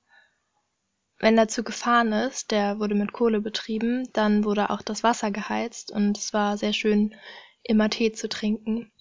Wenn 1.19 1.35
der 1.35 1.47
Zug 1.47 1.65
gefahren 1.65 2.11
ist, 2.13 2.51
der 2.51 2.79
wurde 2.79 2.95
mit 2.95 3.13
Kohle 3.13 3.41
betrieben, 3.41 4.09
dann 4.13 4.43
wurde 4.43 4.69
auch 4.69 4.81
das 4.81 5.03
Wasser 5.03 5.31
geheizt 5.31 5.91
und 5.91 6.17
es 6.17 6.33
war 6.33 6.57
sehr 6.57 6.73
schön, 6.73 7.15
immer 7.63 7.89
Tee 7.89 8.11
zu 8.11 8.27
trinken. 8.27 8.91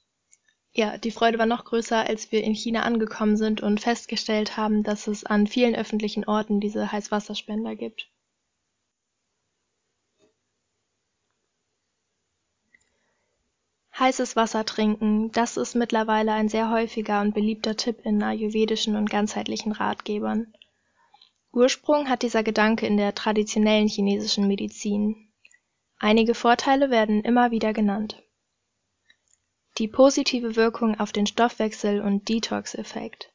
Ja, 0.72 0.98
die 0.98 1.10
Freude 1.10 1.38
war 1.38 1.46
noch 1.46 1.64
größer, 1.64 2.06
als 2.06 2.30
wir 2.32 2.42
in 2.42 2.54
China 2.54 2.82
angekommen 2.82 3.36
sind 3.36 3.62
und 3.62 3.80
festgestellt 3.80 4.56
haben, 4.56 4.82
dass 4.82 5.06
es 5.06 5.24
an 5.24 5.46
vielen 5.46 5.74
öffentlichen 5.74 6.24
Orten 6.24 6.60
diese 6.60 6.90
Heißwasserspender 6.90 7.76
gibt. 7.76 8.10
Heißes 13.96 14.34
Wasser 14.34 14.64
trinken, 14.64 15.30
das 15.30 15.56
ist 15.56 15.76
mittlerweile 15.76 16.32
ein 16.32 16.48
sehr 16.48 16.70
häufiger 16.70 17.20
und 17.20 17.32
beliebter 17.32 17.76
Tipp 17.76 18.00
in 18.04 18.22
ayurvedischen 18.22 18.96
und 18.96 19.08
ganzheitlichen 19.08 19.70
Ratgebern. 19.70 20.52
Ursprung 21.52 22.08
hat 22.08 22.22
dieser 22.22 22.42
Gedanke 22.42 22.86
in 22.86 22.96
der 22.96 23.14
traditionellen 23.14 23.86
chinesischen 23.86 24.48
Medizin. 24.48 25.32
Einige 25.98 26.34
Vorteile 26.34 26.90
werden 26.90 27.22
immer 27.22 27.52
wieder 27.52 27.72
genannt. 27.72 28.20
Die 29.78 29.86
positive 29.86 30.56
Wirkung 30.56 30.98
auf 30.98 31.12
den 31.12 31.26
Stoffwechsel 31.26 32.00
und 32.00 32.28
Detox-Effekt. 32.28 33.32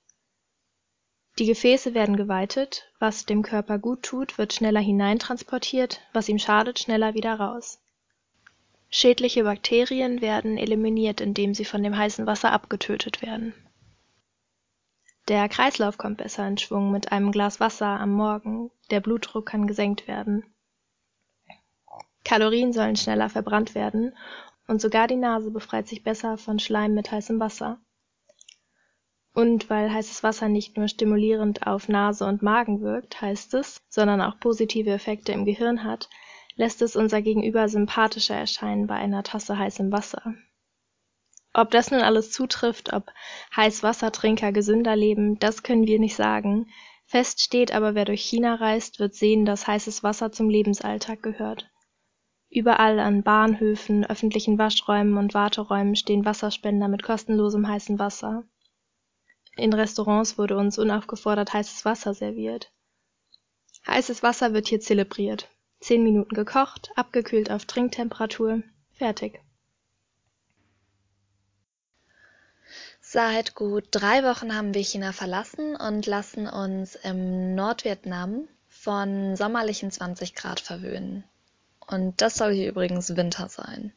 Die 1.37 1.45
Gefäße 1.45 1.93
werden 1.93 2.17
geweitet, 2.17 2.91
was 2.99 3.25
dem 3.25 3.43
Körper 3.43 3.79
gut 3.79 4.03
tut, 4.03 4.37
wird 4.37 4.51
schneller 4.51 4.81
hineintransportiert, 4.81 6.01
was 6.11 6.27
ihm 6.27 6.37
schadet, 6.37 6.79
schneller 6.79 7.13
wieder 7.13 7.39
raus. 7.39 7.79
Schädliche 8.91 9.43
Bakterien 9.43 10.21
werden 10.21 10.57
eliminiert, 10.57 11.21
indem 11.21 11.53
sie 11.53 11.65
von 11.65 11.83
dem 11.83 11.95
heißen 11.95 12.25
Wasser 12.25 12.51
abgetötet 12.51 13.21
werden. 13.21 13.53
Der 15.27 15.47
Kreislauf 15.47 15.99
kommt 15.99 16.17
besser 16.17 16.47
in 16.47 16.57
Schwung 16.57 16.91
mit 16.91 17.11
einem 17.11 17.31
Glas 17.31 17.59
Wasser 17.59 17.99
am 17.99 18.11
Morgen, 18.11 18.71
der 18.89 18.99
Blutdruck 18.99 19.45
kann 19.45 19.67
gesenkt 19.67 20.07
werden. 20.07 20.43
Kalorien 22.23 22.73
sollen 22.73 22.95
schneller 22.95 23.29
verbrannt 23.29 23.75
werden 23.75 24.17
und 24.67 24.81
sogar 24.81 25.07
die 25.07 25.15
Nase 25.15 25.51
befreit 25.51 25.87
sich 25.87 26.03
besser 26.03 26.37
von 26.37 26.57
Schleim 26.57 26.95
mit 26.95 27.11
heißem 27.11 27.39
Wasser. 27.39 27.79
Und 29.33 29.69
weil 29.69 29.93
heißes 29.93 30.23
Wasser 30.23 30.49
nicht 30.49 30.77
nur 30.77 30.87
stimulierend 30.87 31.67
auf 31.67 31.89
Nase 31.89 32.25
und 32.25 32.41
Magen 32.41 32.81
wirkt, 32.81 33.21
heißt 33.21 33.53
es, 33.53 33.83
sondern 33.87 34.21
auch 34.21 34.39
positive 34.39 34.89
Effekte 34.89 35.31
im 35.31 35.45
Gehirn 35.45 35.83
hat, 35.83 36.09
lässt 36.59 36.81
es 36.81 36.97
unser 36.97 37.21
Gegenüber 37.21 37.69
sympathischer 37.69 38.35
erscheinen 38.35 38.85
bei 38.85 38.95
einer 38.95 39.23
Tasse 39.23 39.57
heißem 39.57 39.93
Wasser. 39.93 40.35
Ob 41.53 41.71
das 41.71 41.89
nun 41.89 42.01
alles 42.01 42.31
zutrifft, 42.31 42.91
ob 42.91 43.13
Heißwassertrinker 43.55 44.51
gesünder 44.51 44.97
leben, 44.97 45.39
das 45.39 45.63
können 45.63 45.87
wir 45.87 45.99
nicht 45.99 46.17
sagen. 46.17 46.69
Fest 47.05 47.39
steht 47.41 47.73
aber, 47.73 47.95
wer 47.95 48.03
durch 48.03 48.21
China 48.21 48.55
reist, 48.55 48.99
wird 48.99 49.15
sehen, 49.15 49.45
dass 49.45 49.67
heißes 49.67 50.03
Wasser 50.03 50.33
zum 50.33 50.49
Lebensalltag 50.49 51.23
gehört. 51.23 51.71
Überall 52.49 52.99
an 52.99 53.23
Bahnhöfen, 53.23 54.05
öffentlichen 54.05 54.57
Waschräumen 54.57 55.17
und 55.17 55.33
Warteräumen 55.33 55.95
stehen 55.95 56.25
Wasserspender 56.25 56.89
mit 56.89 57.03
kostenlosem 57.03 57.69
heißem 57.69 57.99
Wasser. 57.99 58.43
In 59.55 59.71
Restaurants 59.71 60.37
wurde 60.37 60.57
uns 60.57 60.77
unaufgefordert 60.77 61.53
heißes 61.53 61.85
Wasser 61.85 62.13
serviert. 62.13 62.69
Heißes 63.87 64.23
Wasser 64.23 64.53
wird 64.53 64.67
hier 64.67 64.81
zelebriert. 64.81 65.47
Zehn 65.79 66.03
Minuten 66.03 66.35
gekocht, 66.35 66.91
abgekühlt 66.95 67.49
auf 67.51 67.65
Trinktemperatur, 67.65 68.63
fertig. 68.91 69.41
Seit 73.01 73.55
gut 73.55 73.87
drei 73.91 74.23
Wochen 74.23 74.55
haben 74.55 74.73
wir 74.73 74.83
China 74.83 75.13
verlassen 75.13 75.75
und 75.75 76.05
lassen 76.05 76.47
uns 76.47 76.95
im 76.95 77.55
Nordvietnam 77.55 78.47
von 78.67 79.35
sommerlichen 79.35 79.89
20 79.89 80.35
Grad 80.35 80.59
verwöhnen. 80.59 81.23
Und 81.87 82.21
das 82.21 82.35
soll 82.35 82.53
hier 82.53 82.69
übrigens 82.69 83.15
Winter 83.15 83.49
sein. 83.49 83.93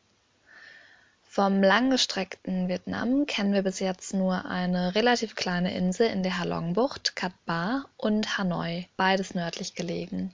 Vom 1.22 1.62
langgestreckten 1.62 2.68
Vietnam 2.68 3.26
kennen 3.26 3.52
wir 3.52 3.62
bis 3.62 3.80
jetzt 3.80 4.14
nur 4.14 4.44
eine 4.44 4.94
relativ 4.94 5.34
kleine 5.34 5.74
Insel 5.74 6.06
in 6.06 6.22
der 6.22 6.38
Halong-Bucht, 6.38 7.16
Cat 7.16 7.32
Ba 7.44 7.84
und 7.96 8.38
Hanoi, 8.38 8.86
beides 8.96 9.34
nördlich 9.34 9.74
gelegen. 9.74 10.32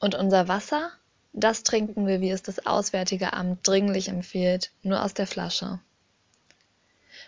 Und 0.00 0.14
unser 0.14 0.48
Wasser, 0.48 0.90
das 1.32 1.62
trinken 1.62 2.06
wir, 2.06 2.20
wie 2.20 2.30
es 2.30 2.42
das 2.42 2.66
Auswärtige 2.66 3.34
Amt 3.34 3.66
dringlich 3.68 4.08
empfiehlt, 4.08 4.72
nur 4.82 5.04
aus 5.04 5.14
der 5.14 5.26
Flasche. 5.26 5.78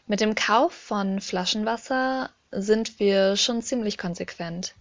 Mit 0.07 0.21
dem 0.21 0.35
Kauf 0.35 0.73
von 0.73 1.21
Flaschenwasser 1.21 2.31
sind 2.51 2.99
wir 2.99 3.37
schon 3.37 3.63
ziemlich 3.63 3.99
konsequent. 3.99 4.75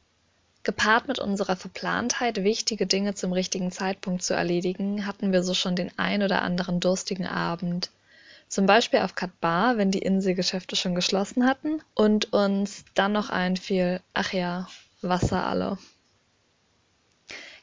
Gepaart 0.64 1.08
mit 1.08 1.20
unserer 1.20 1.56
Verplantheit, 1.56 2.44
wichtige 2.44 2.88
Dinge 2.88 3.14
zum 3.14 3.34
richtigen 3.34 3.72
Zeitpunkt 3.72 4.24
zu 4.24 4.34
erledigen, 4.34 5.06
hatten 5.06 5.32
wir 5.32 5.44
so 5.44 5.54
schon 5.54 5.76
den 5.76 5.92
ein 5.98 6.24
oder 6.24 6.42
anderen 6.44 6.80
durstigen 6.80 7.28
Abend. 7.28 7.90
Zum 8.48 8.66
Beispiel 8.66 9.00
auf 9.00 9.16
Katbar, 9.16 9.78
wenn 9.78 9.92
die 9.92 10.02
Inselgeschäfte 10.02 10.76
schon 10.76 10.94
geschlossen 10.96 11.46
hatten 11.48 11.82
und 11.94 12.32
uns 12.34 12.86
dann 12.94 13.12
noch 13.12 13.30
einfiel, 13.30 14.02
ach 14.14 14.34
ja, 14.34 14.68
Wasser 15.02 15.46
alle. 15.46 15.78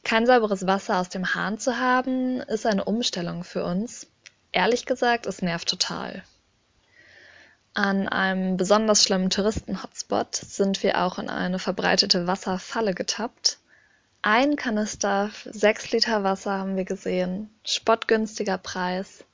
Kein 0.05 0.27
sauberes 0.27 0.67
Wasser 0.67 0.99
aus 0.99 1.09
dem 1.09 1.35
Hahn 1.35 1.59
zu 1.59 1.79
haben, 1.79 2.41
ist 2.41 2.67
eine 2.67 2.85
Umstellung 2.85 3.45
für 3.45 3.65
uns. 3.65 4.07
Ehrlich 4.53 4.87
gesagt, 4.87 5.27
es 5.27 5.43
nervt 5.43 5.69
total. 5.69 6.23
An 7.75 8.09
einem 8.09 8.57
besonders 8.57 9.05
schlimmen 9.05 9.31
Touristen-Hotspot 9.31 10.35
sind 10.35 10.83
wir 10.83 11.01
auch 11.03 11.19
in 11.19 11.29
eine 11.29 11.59
verbreitete 11.59 12.27
Wasserfalle 12.27 12.95
getappt. 12.95 13.59
Ein 14.23 14.57
Kanister, 14.57 15.31
sechs 15.45 15.93
Liter 15.93 16.25
Wasser 16.25 16.59
haben 16.59 16.77
wir 16.77 16.85
gesehen, 16.85 17.51
spottgünstiger 17.65 18.59
Preis. 18.59 19.25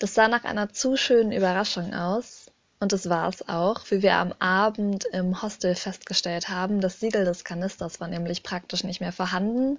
Das 0.00 0.14
sah 0.14 0.26
nach 0.28 0.44
einer 0.44 0.72
zu 0.72 0.96
schönen 0.96 1.30
Überraschung 1.30 1.94
aus, 1.94 2.39
und 2.80 2.94
es 2.94 3.10
war 3.10 3.28
es 3.28 3.46
auch, 3.46 3.82
wie 3.90 4.00
wir 4.02 4.14
am 4.14 4.32
Abend 4.38 5.04
im 5.12 5.42
Hostel 5.42 5.74
festgestellt 5.74 6.48
haben. 6.48 6.80
Das 6.80 6.98
Siegel 6.98 7.26
des 7.26 7.44
Kanisters 7.44 8.00
war 8.00 8.08
nämlich 8.08 8.42
praktisch 8.42 8.84
nicht 8.84 9.00
mehr 9.00 9.12
vorhanden, 9.12 9.78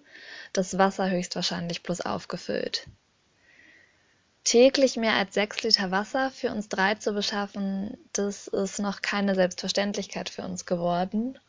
das 0.53 0.77
Wasser 0.77 1.09
höchstwahrscheinlich 1.09 1.81
bloß 1.81 2.01
aufgefüllt. 2.01 2.85
Täglich 4.43 4.97
mehr 4.97 5.13
als 5.13 5.33
sechs 5.33 5.63
Liter 5.63 5.89
Wasser 5.89 6.29
für 6.29 6.51
uns 6.51 6.69
drei 6.69 6.95
zu 6.95 7.13
beschaffen, 7.13 7.97
das 8.13 8.47
ist 8.47 8.79
noch 8.79 9.01
keine 9.01 9.33
Selbstverständlichkeit 9.33 10.29
für 10.29 10.43
uns 10.43 10.67
geworden 10.67 11.39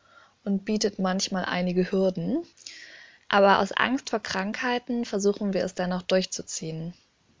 und 0.43 0.65
bietet 0.65 0.97
manchmal 0.97 1.45
einige 1.45 1.91
Hürden. 1.91 2.43
Aber 3.29 3.59
aus 3.59 3.71
Angst 3.71 4.09
vor 4.09 4.19
Krankheiten 4.19 5.05
versuchen 5.05 5.53
wir 5.53 5.63
es 5.63 5.75
dennoch 5.75 6.01
durchzuziehen. 6.01 6.93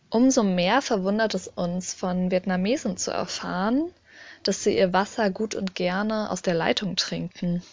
Umso 0.09 0.43
mehr 0.43 0.83
verwundert 0.83 1.33
es 1.33 1.47
uns, 1.47 1.95
von 1.95 2.29
Vietnamesen 2.29 2.97
zu 2.97 3.09
erfahren, 3.09 3.91
dass 4.47 4.63
sie 4.63 4.77
ihr 4.77 4.93
Wasser 4.93 5.29
gut 5.29 5.55
und 5.55 5.75
gerne 5.75 6.29
aus 6.29 6.41
der 6.41 6.53
Leitung 6.53 6.95
trinken. 6.95 7.63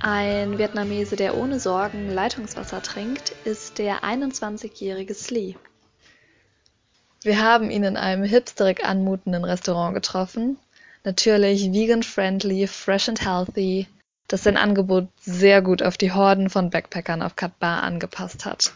Ein 0.00 0.58
Vietnamese, 0.58 1.14
der 1.16 1.36
ohne 1.36 1.60
Sorgen 1.60 2.10
Leitungswasser 2.10 2.82
trinkt, 2.82 3.30
ist 3.44 3.78
der 3.78 4.02
21-jährige 4.02 5.14
Slee. 5.14 5.54
Wir 7.22 7.40
haben 7.40 7.70
ihn 7.70 7.84
in 7.84 7.96
einem 7.96 8.24
hipsterig 8.24 8.84
anmutenden 8.84 9.44
Restaurant 9.44 9.94
getroffen. 9.94 10.58
Natürlich 11.04 11.72
vegan-friendly, 11.72 12.66
fresh 12.66 13.08
and 13.08 13.24
healthy, 13.24 13.86
das 14.26 14.42
sein 14.42 14.56
Angebot 14.56 15.08
sehr 15.20 15.62
gut 15.62 15.82
auf 15.82 15.96
die 15.96 16.12
Horden 16.12 16.50
von 16.50 16.70
Backpackern 16.70 17.22
auf 17.22 17.36
Katbar 17.36 17.82
angepasst 17.82 18.44
hat. 18.44 18.72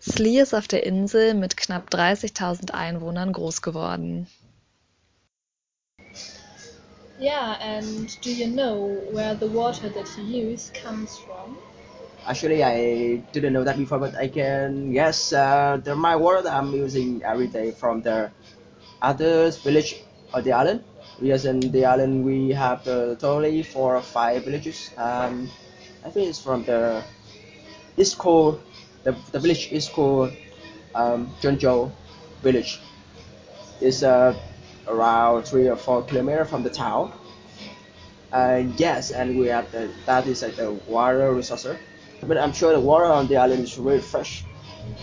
Slee 0.00 0.40
ist 0.40 0.54
auf 0.54 0.68
der 0.68 0.84
Insel 0.84 1.34
mit 1.34 1.56
knapp 1.56 1.88
30.000 1.88 2.72
Einwohnern 2.72 3.32
groß 3.32 3.62
geworden. 3.62 4.28
Yeah, 7.18 7.56
and 7.60 8.18
do 8.20 8.34
you 8.34 8.46
know 8.46 8.76
where 9.10 9.34
the 9.34 9.46
water 9.48 9.88
that 9.90 10.16
you 10.18 10.24
use 10.24 10.70
comes 10.70 11.18
from? 11.18 11.56
Actually, 12.26 12.62
I 12.64 13.16
didn't 13.32 13.52
know 13.52 13.64
that 13.64 13.76
before, 13.78 13.98
but 13.98 14.14
I 14.16 14.28
can 14.28 14.92
guess 14.92 15.32
uh, 15.32 15.78
the 15.82 15.94
my 15.96 16.16
water 16.16 16.42
that 16.42 16.52
I'm 16.52 16.72
using 16.74 17.22
every 17.22 17.46
day 17.46 17.70
from 17.70 18.02
the 18.02 18.30
other 19.02 19.50
village 19.50 19.94
of 20.34 20.44
the 20.44 20.52
island. 20.52 20.84
Yes, 21.20 21.44
in 21.44 21.60
the 21.60 21.84
island 21.86 22.24
we 22.24 22.50
have 22.50 22.86
uh, 22.86 23.14
totally 23.16 23.62
four 23.62 23.96
or 23.96 24.02
five 24.02 24.44
villages. 24.44 24.90
Um, 24.96 25.50
I 26.04 26.10
think 26.10 26.28
it's 26.30 26.40
from 26.40 26.64
the 26.64 27.04
it's 27.96 28.14
called 28.14 28.60
the, 29.04 29.12
the 29.32 29.38
village 29.40 29.72
is 29.72 29.88
called 29.88 30.32
um, 30.94 31.32
Junzhou 31.40 31.92
village. 32.42 32.80
It's 33.80 34.02
uh, 34.02 34.34
around 34.88 35.44
three 35.44 35.68
or 35.68 35.76
four 35.76 36.02
kilometers 36.02 36.48
from 36.48 36.62
the 36.62 36.70
town. 36.70 37.12
Uh, 38.32 38.64
yes, 38.76 39.10
and 39.12 39.38
we 39.38 39.46
have 39.46 39.70
the, 39.72 39.90
that 40.04 40.26
is 40.26 40.42
like 40.42 40.56
the 40.56 40.72
water 40.86 41.32
resource. 41.32 41.66
But 42.22 42.38
I'm 42.38 42.52
sure 42.52 42.72
the 42.72 42.80
water 42.80 43.06
on 43.06 43.26
the 43.28 43.36
island 43.36 43.62
is 43.62 43.78
really 43.78 44.00
fresh, 44.00 44.44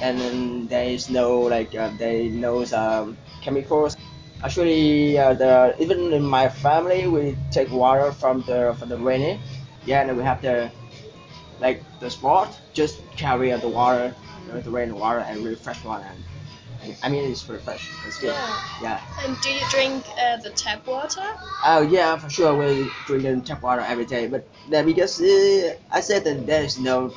and 0.01 0.69
there 0.69 0.85
is 0.85 1.09
no 1.09 1.41
like 1.41 1.73
uh, 1.75 1.91
there 1.97 2.23
no 2.29 2.65
um, 2.73 3.17
chemicals. 3.41 3.95
Actually, 4.43 5.17
uh, 5.17 5.33
the 5.33 5.75
even 5.79 6.11
in 6.11 6.23
my 6.23 6.49
family, 6.49 7.07
we 7.07 7.37
take 7.49 7.71
water 7.71 8.11
from 8.11 8.41
the 8.41 8.75
from 8.77 8.89
the 8.89 8.97
rainy. 8.97 9.39
Yeah, 9.85 10.01
and 10.01 10.17
we 10.17 10.23
have 10.23 10.41
the 10.41 10.71
like 11.59 11.83
the 11.99 12.09
spot 12.09 12.59
just 12.73 12.99
carry 13.15 13.51
the 13.51 13.67
water, 13.69 14.13
you 14.45 14.53
know, 14.53 14.59
the 14.59 14.69
rain 14.71 14.95
water 14.95 15.19
and 15.19 15.43
really 15.43 15.55
fresh 15.55 15.83
water. 15.83 16.05
And, 16.05 16.23
I 17.01 17.09
mean, 17.09 17.29
it's 17.29 17.43
pretty 17.43 17.63
fresh. 17.63 17.89
It's 18.05 18.19
good. 18.19 18.35
Yeah. 18.81 18.99
And 19.23 19.39
do 19.41 19.49
you 19.53 19.61
drink 19.69 20.05
uh, 20.19 20.37
the 20.37 20.49
tap 20.51 20.85
water? 20.87 21.23
Oh 21.65 21.81
yeah, 21.81 22.17
for 22.17 22.29
sure. 22.29 22.55
We 22.55 22.91
drink 23.07 23.23
the 23.23 23.41
tap 23.41 23.61
water 23.61 23.81
every 23.81 24.05
day, 24.05 24.27
but 24.27 24.47
uh, 24.73 24.83
because 24.83 25.19
uh, 25.21 25.75
I 25.91 26.01
said 26.01 26.23
that 26.25 26.45
there 26.45 26.63
is 26.63 26.79
no. 26.79 27.13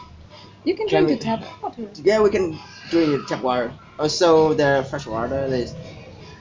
You 0.65 0.75
can 0.75 0.89
Can 0.89 1.05
drink 1.05 1.09
we- 1.09 1.15
the 1.17 1.25
tap 1.25 1.63
water. 1.63 1.89
Yeah, 2.03 2.21
we 2.23 2.31
can 2.31 2.59
drink 2.91 3.13
the 3.13 3.25
tap 3.27 3.43
water. 3.43 3.73
Also, 3.99 4.53
the 4.55 4.87
fresh 4.91 5.07
water 5.07 5.45
is 5.47 5.75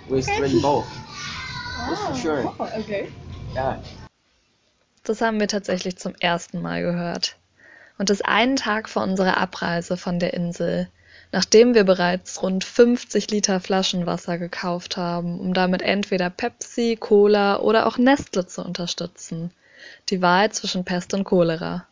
we 0.10 0.22
drink 0.22 0.62
both. 0.62 0.88
That's 1.88 2.06
for 2.08 2.16
sure. 2.16 2.54
Oh, 2.60 2.70
okay. 2.80 3.10
Yeah. 3.54 3.80
Das 5.04 5.22
haben 5.22 5.40
wir 5.40 5.48
tatsächlich 5.48 5.98
zum 5.98 6.16
ersten 6.20 6.62
Mal 6.62 6.82
gehört. 6.82 7.36
Und 7.98 8.10
das 8.10 8.22
einen 8.22 8.56
Tag 8.56 8.90
vor 8.90 9.04
unserer 9.04 9.38
Abreise 9.38 9.96
von 9.98 10.20
der 10.20 10.34
Insel, 10.34 10.90
nachdem 11.32 11.74
wir 11.74 11.84
bereits 11.84 12.42
rund 12.42 12.64
50 12.64 13.32
Liter 13.32 13.60
Flaschenwasser 13.60 14.38
gekauft 14.38 14.98
haben, 14.98 15.40
um 15.40 15.54
damit 15.54 15.82
entweder 15.82 16.30
Pepsi, 16.30 16.98
Cola 17.00 17.60
oder 17.60 17.88
auch 17.88 17.98
Nestle 17.98 18.48
zu 18.48 18.64
unterstützen. 18.64 19.52
Die 20.10 20.22
Wahl 20.22 20.52
zwischen 20.52 20.86
Pest 20.86 21.14
und 21.14 21.24
Cholera. 21.24 21.86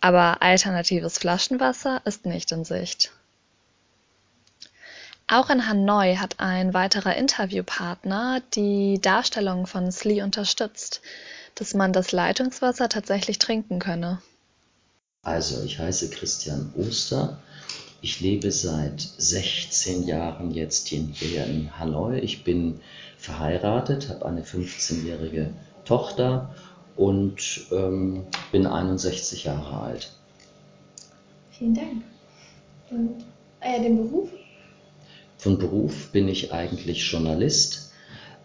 Aber 0.00 0.40
alternatives 0.40 1.18
Flaschenwasser 1.18 2.00
ist 2.04 2.24
nicht 2.24 2.52
in 2.52 2.64
Sicht. 2.64 3.12
Auch 5.32 5.48
in 5.48 5.68
Hanoi 5.68 6.16
hat 6.16 6.40
ein 6.40 6.74
weiterer 6.74 7.14
Interviewpartner 7.14 8.42
die 8.54 8.98
Darstellung 9.00 9.68
von 9.68 9.92
Slee 9.92 10.22
unterstützt, 10.22 11.02
dass 11.54 11.72
man 11.72 11.92
das 11.92 12.10
Leitungswasser 12.10 12.88
tatsächlich 12.88 13.38
trinken 13.38 13.78
könne. 13.78 14.20
Also, 15.22 15.62
ich 15.62 15.78
heiße 15.78 16.10
Christian 16.10 16.72
Oster. 16.76 17.38
Ich 18.02 18.20
lebe 18.20 18.50
seit 18.50 19.00
16 19.00 20.06
Jahren 20.06 20.52
jetzt 20.52 20.88
hier 20.88 21.44
in 21.44 21.78
Hanoi. 21.78 22.18
Ich 22.20 22.44
bin 22.44 22.80
verheiratet, 23.18 24.08
habe 24.08 24.24
eine 24.24 24.42
15-jährige 24.42 25.52
Tochter 25.84 26.54
und 26.96 27.66
ähm, 27.72 28.24
bin 28.52 28.66
61 28.66 29.44
Jahre 29.44 29.80
alt. 29.80 30.12
Vielen 31.50 31.74
Dank. 31.74 32.02
Und 32.90 33.24
ah 33.60 33.72
ja, 33.76 33.82
den 33.82 33.96
Beruf? 33.98 34.30
Von 35.36 35.58
Beruf 35.58 36.10
bin 36.10 36.28
ich 36.28 36.52
eigentlich 36.52 37.10
Journalist, 37.10 37.92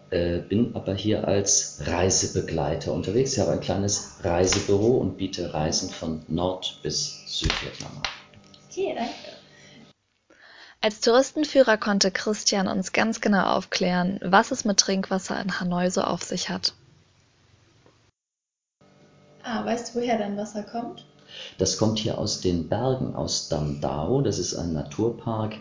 äh, 0.09 0.39
bin 0.39 0.75
aber 0.75 0.95
hier 0.95 1.27
als 1.27 1.81
Reisebegleiter 1.85 2.91
unterwegs. 2.93 3.33
Ich 3.33 3.39
habe 3.39 3.51
ein 3.51 3.61
kleines 3.61 4.17
Reisebüro 4.21 4.97
und 4.97 5.17
biete 5.17 5.53
Reisen 5.53 5.89
von 5.89 6.23
Nord- 6.27 6.79
bis 6.83 7.23
Südvietnam 7.25 7.91
an. 7.97 8.03
Okay, 8.69 8.93
danke. 8.93 9.34
Als 10.85 10.99
Touristenführer 10.99 11.77
konnte 11.77 12.11
Christian 12.11 12.67
uns 12.67 12.93
ganz 12.93 13.19
genau 13.19 13.41
aufklären, 13.55 14.19
was 14.21 14.51
es 14.51 14.65
mit 14.65 14.77
Trinkwasser 14.77 15.41
in 15.41 15.59
Hanoi 15.59 15.89
so 15.89 16.01
auf 16.01 16.21
sich 16.21 16.49
hat. 16.49 16.75
Ah, 19.41 19.65
weißt 19.65 19.95
du, 19.95 19.99
woher 19.99 20.19
dein 20.19 20.37
Wasser 20.37 20.61
kommt? 20.61 21.07
Das 21.57 21.79
kommt 21.79 21.97
hier 21.97 22.19
aus 22.19 22.39
den 22.39 22.69
Bergen, 22.69 23.15
aus 23.15 23.49
Dam 23.49 23.81
Dao. 23.81 24.21
Das 24.21 24.37
ist 24.37 24.53
ein 24.53 24.73
Naturpark. 24.73 25.55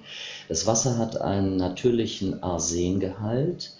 Das 0.50 0.66
Wasser 0.66 0.98
hat 0.98 1.18
einen 1.18 1.56
natürlichen 1.56 2.42
Arsengehalt. 2.42 3.72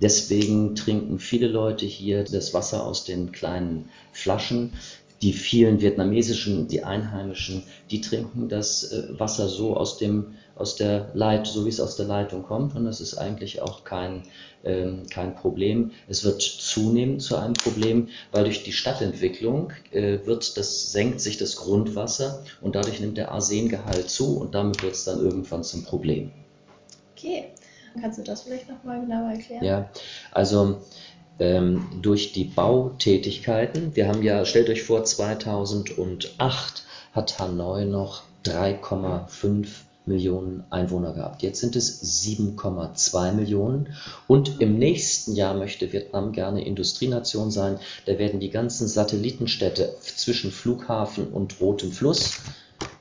Deswegen 0.00 0.74
trinken 0.74 1.18
viele 1.18 1.48
Leute 1.48 1.84
hier 1.84 2.24
das 2.24 2.54
Wasser 2.54 2.86
aus 2.86 3.04
den 3.04 3.30
kleinen 3.30 3.90
Flaschen. 4.12 4.72
Die 5.22 5.32
vielen 5.32 5.80
vietnamesischen, 5.80 6.68
die 6.68 6.84
Einheimischen, 6.84 7.64
die 7.90 8.00
trinken 8.00 8.48
das 8.48 8.92
äh, 8.92 9.18
Wasser 9.18 9.48
so 9.48 9.76
aus 9.76 9.98
dem 9.98 10.34
aus 10.58 10.76
der 10.76 11.10
Leit, 11.14 11.46
so 11.46 11.64
wie 11.64 11.68
es 11.68 11.80
aus 11.80 11.96
der 11.96 12.06
Leitung 12.06 12.42
kommt. 12.42 12.74
Und 12.74 12.84
das 12.84 13.00
ist 13.00 13.16
eigentlich 13.16 13.62
auch 13.62 13.84
kein, 13.84 14.24
ähm, 14.64 15.06
kein 15.08 15.34
Problem. 15.34 15.92
Es 16.08 16.24
wird 16.24 16.42
zunehmend 16.42 17.22
zu 17.22 17.36
einem 17.36 17.54
Problem, 17.54 18.08
weil 18.32 18.44
durch 18.44 18.64
die 18.64 18.72
Stadtentwicklung 18.72 19.72
äh, 19.92 20.18
wird 20.24 20.56
das, 20.56 20.92
senkt 20.92 21.20
sich 21.20 21.36
das 21.36 21.56
Grundwasser 21.56 22.42
und 22.60 22.74
dadurch 22.74 23.00
nimmt 23.00 23.16
der 23.16 23.30
Arsengehalt 23.30 24.10
zu 24.10 24.38
und 24.38 24.54
damit 24.54 24.82
wird 24.82 24.94
es 24.94 25.04
dann 25.04 25.20
irgendwann 25.20 25.62
zum 25.62 25.84
Problem. 25.84 26.32
Okay. 27.16 27.44
Kannst 28.00 28.18
du 28.18 28.22
das 28.22 28.42
vielleicht 28.42 28.68
nochmal 28.68 29.00
genauer 29.00 29.30
erklären? 29.30 29.64
Ja, 29.64 29.90
also 30.30 30.82
ähm, 31.38 31.86
durch 32.02 32.32
die 32.32 32.44
Bautätigkeiten, 32.44 33.94
wir 33.94 34.08
haben 34.08 34.22
ja, 34.22 34.44
stellt 34.44 34.68
euch 34.68 34.82
vor, 34.82 35.04
2008 35.04 36.84
hat 37.12 37.38
Hanoi 37.38 37.84
noch 37.84 38.22
3,5 38.44 39.66
Millionen 40.08 40.64
Einwohner 40.70 41.12
gehabt. 41.12 41.42
Jetzt 41.42 41.60
sind 41.60 41.76
es 41.76 42.24
7,2 42.26 43.32
Millionen. 43.32 43.94
Und 44.26 44.60
im 44.60 44.78
nächsten 44.78 45.34
Jahr 45.34 45.54
möchte 45.54 45.92
Vietnam 45.92 46.32
gerne 46.32 46.64
Industrienation 46.64 47.50
sein. 47.50 47.78
Da 48.06 48.18
werden 48.18 48.40
die 48.40 48.50
ganzen 48.50 48.88
Satellitenstädte 48.88 49.94
zwischen 50.00 50.50
Flughafen 50.50 51.28
und 51.28 51.60
Rotem 51.60 51.92
Fluss, 51.92 52.38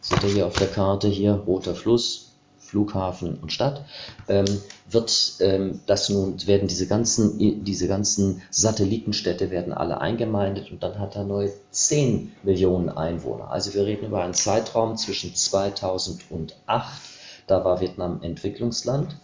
seht 0.02 0.24
ihr 0.24 0.30
hier 0.30 0.48
auf 0.48 0.58
der 0.58 0.68
Karte 0.68 1.08
hier, 1.08 1.32
Roter 1.34 1.76
Fluss, 1.76 2.27
Flughafen 2.68 3.40
und 3.42 3.54
Stadt, 3.54 3.86
ähm, 4.28 4.46
wird 4.90 5.36
ähm, 5.40 5.80
das 5.86 6.10
nun, 6.10 6.46
werden 6.48 6.68
diese 6.68 6.88
ganzen, 6.88 7.64
diese 7.64 7.88
ganzen 7.88 8.42
Satellitenstädte 8.50 9.50
werden 9.52 9.74
alle 9.74 10.02
eingemeindet 10.02 10.72
und 10.72 10.84
dann 10.84 11.00
hat 11.00 11.16
Hanoi 11.16 11.50
10 11.72 12.34
Millionen 12.44 12.90
Einwohner. 12.90 13.52
Also 13.52 13.74
wir 13.74 13.86
reden 13.86 14.08
über 14.08 14.22
einen 14.22 14.34
Zeitraum 14.34 14.98
zwischen 14.98 15.34
2008, 15.34 17.02
da 17.48 17.64
war 17.64 17.80
Vietnam 17.80 18.22
Entwicklungsland, 18.22 19.16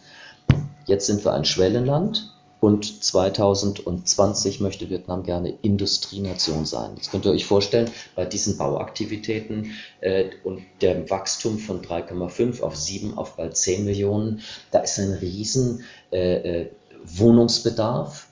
jetzt 0.86 1.08
sind 1.08 1.26
wir 1.26 1.34
ein 1.34 1.46
Schwellenland 1.46 2.33
und 2.64 3.04
2020 3.04 4.62
möchte 4.62 4.90
Vietnam 4.90 5.24
gerne 5.24 5.54
Industrienation 5.64 6.66
sein. 6.66 6.92
Jetzt 6.96 7.12
könnt 7.12 7.26
ihr 7.26 7.32
euch 7.32 7.46
vorstellen, 7.46 7.92
bei 8.16 8.24
diesen 8.24 8.58
Bauaktivitäten 8.58 9.72
äh, 10.00 10.30
und 10.46 10.62
dem 10.82 11.10
Wachstum 11.10 11.60
von 11.60 11.82
3,5 11.82 12.62
auf 12.62 12.78
7 12.78 13.18
auf 13.18 13.36
bald 13.36 13.58
10 13.58 13.84
Millionen, 13.84 14.44
da 14.72 14.80
ist 14.80 14.98
ein 14.98 15.12
riesen 15.12 15.84
äh, 16.14 16.62
äh, 16.62 16.70
Wohnungsbedarf, 17.04 18.28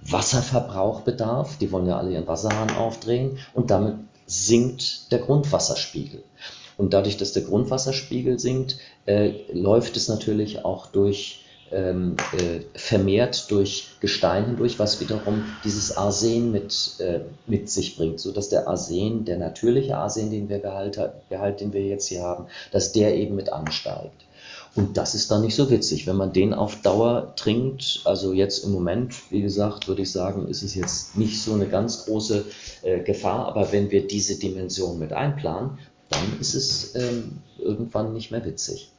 Wasserverbrauchbedarf, 0.00 1.56
die 1.58 1.70
wollen 1.70 1.86
ja 1.86 1.96
alle 1.96 2.10
ihren 2.10 2.26
Wasserhahn 2.26 2.70
aufdrehen 2.70 3.38
und 3.54 3.70
damit 3.70 3.94
sinkt 4.26 5.12
der 5.12 5.20
Grundwasserspiegel. 5.20 6.24
Und 6.76 6.92
dadurch, 6.92 7.18
dass 7.18 7.34
der 7.34 7.44
Grundwasserspiegel 7.44 8.40
sinkt, 8.40 8.78
äh, 9.06 9.30
läuft 9.52 9.96
es 9.96 10.08
natürlich 10.08 10.64
auch 10.64 10.88
durch 10.88 11.45
ähm, 11.72 12.16
äh, 12.32 12.60
vermehrt 12.78 13.50
durch 13.50 13.88
Gestein 14.00 14.46
hindurch, 14.46 14.78
was 14.78 15.00
wiederum 15.00 15.44
dieses 15.64 15.96
Arsen 15.96 16.52
mit, 16.52 16.94
äh, 16.98 17.20
mit 17.46 17.70
sich 17.70 17.96
bringt, 17.96 18.20
so 18.20 18.32
dass 18.32 18.48
der 18.48 18.68
Arsen, 18.68 19.24
der 19.24 19.38
natürliche 19.38 19.96
Arsen, 19.96 20.30
den 20.30 20.48
wir 20.48 20.58
Gehalt, 20.60 20.98
Gehalt, 21.28 21.60
den 21.60 21.72
wir 21.72 21.82
jetzt 21.82 22.06
hier 22.06 22.22
haben, 22.22 22.46
dass 22.72 22.92
der 22.92 23.14
eben 23.16 23.34
mit 23.34 23.52
ansteigt. 23.52 24.26
Und 24.76 24.98
das 24.98 25.14
ist 25.14 25.30
dann 25.30 25.40
nicht 25.40 25.54
so 25.54 25.70
witzig, 25.70 26.06
wenn 26.06 26.16
man 26.16 26.34
den 26.34 26.52
auf 26.52 26.82
Dauer 26.82 27.32
trinkt. 27.36 28.02
Also 28.04 28.34
jetzt 28.34 28.62
im 28.62 28.72
Moment, 28.72 29.14
wie 29.30 29.40
gesagt, 29.40 29.88
würde 29.88 30.02
ich 30.02 30.12
sagen, 30.12 30.48
ist 30.48 30.62
es 30.62 30.74
jetzt 30.74 31.16
nicht 31.16 31.42
so 31.42 31.54
eine 31.54 31.66
ganz 31.66 32.04
große 32.04 32.44
äh, 32.82 33.00
Gefahr. 33.00 33.46
Aber 33.46 33.72
wenn 33.72 33.90
wir 33.90 34.06
diese 34.06 34.38
Dimension 34.38 34.98
mit 34.98 35.14
einplanen, 35.14 35.78
dann 36.10 36.40
ist 36.40 36.54
es 36.54 36.94
ähm, 36.94 37.38
irgendwann 37.58 38.12
nicht 38.12 38.30
mehr 38.30 38.44
witzig. 38.44 38.90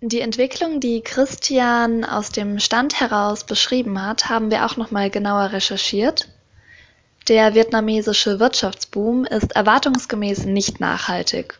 Die 0.00 0.20
Entwicklung, 0.20 0.78
die 0.78 1.00
Christian 1.00 2.04
aus 2.04 2.30
dem 2.30 2.60
Stand 2.60 3.00
heraus 3.00 3.42
beschrieben 3.42 4.00
hat, 4.00 4.28
haben 4.28 4.48
wir 4.52 4.64
auch 4.64 4.76
noch 4.76 4.92
mal 4.92 5.10
genauer 5.10 5.50
recherchiert. 5.50 6.28
Der 7.26 7.56
vietnamesische 7.56 8.38
Wirtschaftsboom 8.38 9.24
ist 9.24 9.56
erwartungsgemäß 9.56 10.44
nicht 10.44 10.78
nachhaltig. 10.78 11.58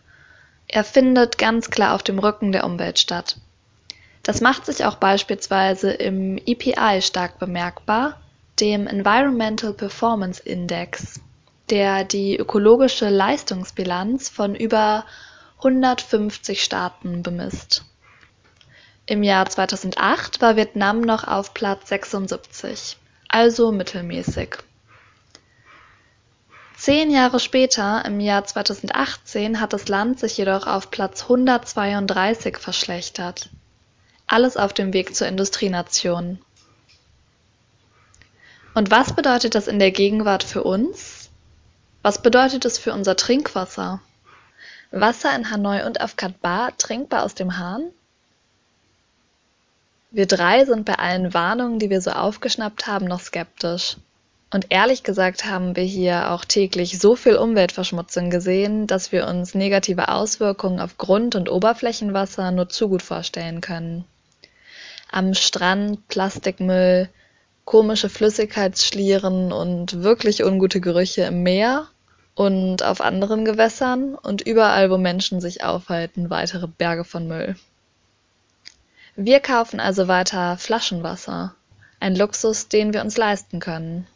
Er 0.69 0.85
findet 0.85 1.37
ganz 1.37 1.69
klar 1.69 1.97
auf 1.97 2.05
dem 2.05 2.21
Rücken 2.21 2.53
der 2.53 2.65
Umwelt 2.65 3.01
statt. 3.01 3.39
Das 4.23 4.41
macht 4.41 4.67
sich 4.67 4.85
auch 4.85 4.97
beispielsweise 4.97 5.91
im 5.91 6.39
EPI 6.39 7.03
stark 7.03 7.41
bemerkbar, 7.41 8.21
dem 8.61 8.87
Environmental 8.87 9.73
Performance 9.73 10.41
Index, 10.45 11.19
der 11.71 12.05
die 12.05 12.37
ökologische 12.37 13.09
Leistungsbilanz 13.09 14.29
von 14.29 14.55
über 14.55 15.05
150 15.57 16.63
Staaten 16.63 17.25
bemisst. 17.25 17.88
Im 19.11 19.23
Jahr 19.23 19.49
2008 19.49 20.43
war 20.43 20.57
Vietnam 20.57 21.01
noch 21.01 21.27
auf 21.27 21.55
Platz 21.55 21.89
76, 21.89 22.99
also 23.29 23.73
mittelmäßig. 23.73 24.59
Zehn 26.77 27.11
Jahre 27.11 27.41
später, 27.41 28.05
im 28.05 28.21
Jahr 28.21 28.45
2018, 28.45 29.63
hat 29.63 29.73
das 29.73 29.89
Land 29.89 30.21
sich 30.21 30.37
jedoch 30.37 30.67
auf 30.67 30.91
Platz 30.91 31.23
132 31.23 32.59
verschlechtert. 32.59 33.49
Alles 34.27 34.59
auf 34.59 34.75
dem 34.75 34.93
Weg 34.93 35.17
zur 35.17 35.27
Industrienation. 35.27 36.39
Und 38.75 38.91
was 38.91 39.17
bedeutet 39.17 39.55
das 39.55 39.69
in 39.69 39.79
der 39.79 39.91
Gegenwart 39.91 40.45
für 40.45 40.65
uns? 40.65 41.31
Was 42.03 42.21
bedeutet 42.21 42.67
es 42.67 42.77
für 42.77 42.93
unser 42.93 43.17
Trinkwasser? 43.17 44.03
Wasser 44.91 45.35
in 45.35 45.51
Hanoi 45.51 45.87
und 45.87 46.03
auf 46.03 46.17
Katbar 46.17 46.77
trinkbar 46.77 47.23
aus 47.23 47.35
dem 47.35 47.57
Hahn? 47.57 47.91
Wir 50.11 50.27
drei 50.27 50.65
sind 50.65 50.87
bei 50.87 50.95
allen 50.95 51.35
Warnungen, 51.35 51.79
die 51.79 51.91
wir 51.91 52.01
so 52.01 52.11
aufgeschnappt 52.11 52.87
haben, 52.87 53.05
noch 53.07 53.21
skeptisch. 53.21 53.99
Und 54.51 54.69
ehrlich 54.71 55.03
gesagt 55.03 55.45
haben 55.45 55.77
wir 55.77 55.83
hier 55.83 56.31
auch 56.31 56.47
täglich 56.47 56.99
so 56.99 57.15
viel 57.15 57.37
Umweltverschmutzung 57.37 58.31
gesehen, 58.31 58.87
dass 58.87 59.13
wir 59.13 59.27
uns 59.27 59.55
negative 59.55 60.09
Auswirkungen 60.09 60.81
auf 60.81 60.97
Grund- 60.97 61.35
und 61.35 61.51
Oberflächenwasser 61.51 62.51
nur 62.51 62.71
zu 62.71 62.89
gut 62.89 63.03
vorstellen 63.03 63.61
können. 63.61 64.07
Am 65.13 65.35
Strand 65.35 66.09
Plastikmüll, 66.09 67.11
komische 67.67 68.09
Flüssigkeitsschlieren 68.09 69.53
und 69.53 70.03
wirklich 70.03 70.43
ungute 70.43 70.81
Gerüche 70.81 71.25
im 71.25 71.43
Meer 71.43 71.87
und 72.35 72.83
auf 72.83 73.03
anderen 73.03 73.45
Gewässern 73.45 74.15
und 74.15 74.41
überall, 74.41 74.91
wo 74.91 74.97
Menschen 74.97 75.43
sich 75.43 75.65
aufhalten, 75.65 76.31
weitere 76.31 76.67
Berge 76.67 77.05
von 77.05 77.29
Müll. 77.29 77.57
Wir 79.21 79.41
kaufen 79.41 79.81
also 79.81 80.07
weiter 80.07 80.57
Flaschenwasser, 80.59 81.53
ein 81.99 82.15
Luxus, 82.15 82.69
den 82.69 82.93
wir 82.93 83.01
uns 83.01 83.17
leisten 83.17 83.59
können. 83.59 84.07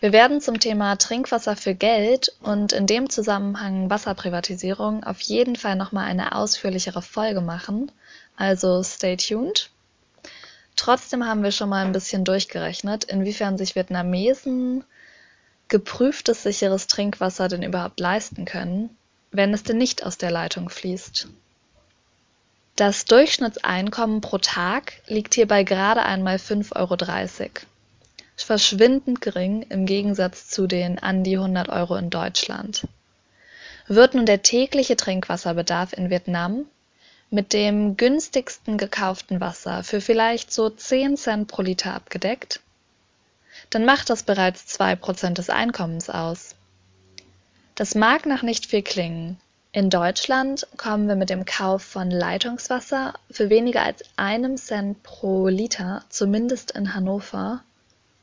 Wir 0.00 0.14
werden 0.14 0.40
zum 0.40 0.58
Thema 0.58 0.96
Trinkwasser 0.96 1.56
für 1.56 1.74
Geld 1.74 2.32
und 2.40 2.72
in 2.72 2.86
dem 2.86 3.10
Zusammenhang 3.10 3.90
Wasserprivatisierung 3.90 5.04
auf 5.04 5.20
jeden 5.20 5.56
Fall 5.56 5.76
nochmal 5.76 6.06
eine 6.06 6.34
ausführlichere 6.34 7.02
Folge 7.02 7.42
machen, 7.42 7.92
also 8.34 8.82
stay 8.82 9.18
tuned. 9.18 9.68
Trotzdem 10.74 11.26
haben 11.26 11.42
wir 11.42 11.52
schon 11.52 11.68
mal 11.68 11.84
ein 11.84 11.92
bisschen 11.92 12.24
durchgerechnet, 12.24 13.04
inwiefern 13.04 13.58
sich 13.58 13.74
Vietnamesen 13.74 14.84
geprüftes 15.68 16.44
sicheres 16.44 16.86
Trinkwasser 16.86 17.48
denn 17.48 17.62
überhaupt 17.62 18.00
leisten 18.00 18.46
können, 18.46 18.96
wenn 19.32 19.52
es 19.52 19.64
denn 19.64 19.76
nicht 19.76 20.02
aus 20.02 20.16
der 20.16 20.30
Leitung 20.30 20.70
fließt. 20.70 21.28
Das 22.76 23.04
Durchschnittseinkommen 23.04 24.20
pro 24.20 24.38
Tag 24.38 24.94
liegt 25.06 25.34
hierbei 25.34 25.64
gerade 25.64 26.02
einmal 26.02 26.36
5,30 26.36 26.76
Euro 26.76 26.96
verschwindend 28.36 29.20
gering 29.20 29.62
im 29.68 29.86
Gegensatz 29.86 30.48
zu 30.48 30.66
den 30.66 30.98
an 30.98 31.22
die 31.24 31.36
100 31.36 31.68
Euro 31.68 31.96
in 31.96 32.10
Deutschland. 32.10 32.86
Wird 33.86 34.14
nun 34.14 34.26
der 34.26 34.42
tägliche 34.42 34.96
Trinkwasserbedarf 34.96 35.92
in 35.92 36.10
Vietnam 36.10 36.66
mit 37.30 37.52
dem 37.52 37.96
günstigsten 37.96 38.76
gekauften 38.76 39.40
Wasser 39.40 39.84
für 39.84 40.00
vielleicht 40.00 40.52
so 40.52 40.68
10 40.68 41.16
Cent 41.16 41.48
pro 41.48 41.62
Liter 41.62 41.94
abgedeckt, 41.94 42.60
dann 43.70 43.84
macht 43.84 44.10
das 44.10 44.24
bereits 44.24 44.80
2% 44.80 45.34
des 45.34 45.50
Einkommens 45.50 46.10
aus. 46.10 46.56
Das 47.76 47.94
mag 47.94 48.26
nach 48.26 48.42
nicht 48.42 48.66
viel 48.66 48.82
klingen. 48.82 49.38
In 49.72 49.88
Deutschland 49.88 50.66
kommen 50.76 51.06
wir 51.06 51.14
mit 51.14 51.30
dem 51.30 51.44
Kauf 51.44 51.84
von 51.84 52.10
Leitungswasser 52.10 53.14
für 53.30 53.50
weniger 53.50 53.84
als 53.84 54.02
einem 54.16 54.56
Cent 54.56 55.04
pro 55.04 55.46
Liter, 55.46 56.04
zumindest 56.08 56.72
in 56.72 56.92
Hannover, 56.92 57.62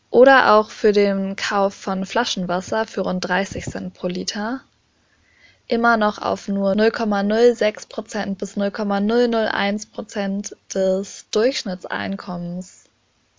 oder 0.10 0.56
auch 0.56 0.70
für 0.70 0.92
den 0.92 1.38
Kauf 1.38 1.74
von 1.74 2.06
Flaschenwasser 2.06 2.86
für 2.86 3.02
rund 3.02 3.26
30 3.26 3.64
Cent 3.64 3.94
pro 3.94 4.08
Liter 4.08 4.60
immer 5.68 5.96
noch 5.96 6.18
auf 6.18 6.50
nur 6.50 6.74
0,06 6.74 7.88
Prozent 7.88 8.38
bis 8.38 8.58
0,001 8.58 9.86
Prozent 9.86 10.54
des 10.74 11.28
Durchschnittseinkommens. 11.32 12.86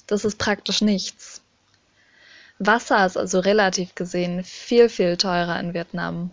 Das 0.07 0.25
ist 0.25 0.39
praktisch 0.39 0.81
nichts. 0.81 1.43
Wasser 2.59 3.05
ist 3.05 3.19
also 3.19 3.41
relativ 3.41 3.95
gesehen 3.95 4.45
viel, 4.45 4.89
viel 4.89 5.19
teurer 5.19 5.61
in 5.61 5.75
Vietnam. 5.75 6.31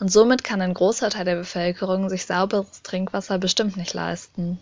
Und 0.00 0.12
somit 0.12 0.44
kann 0.44 0.60
ein 0.60 0.74
großer 0.74 1.10
Teil 1.10 1.24
der 1.24 1.36
Bevölkerung 1.36 2.08
sich 2.08 2.24
sauberes 2.24 2.82
Trinkwasser 2.82 3.38
bestimmt 3.38 3.76
nicht 3.76 3.94
leisten. 3.94 4.58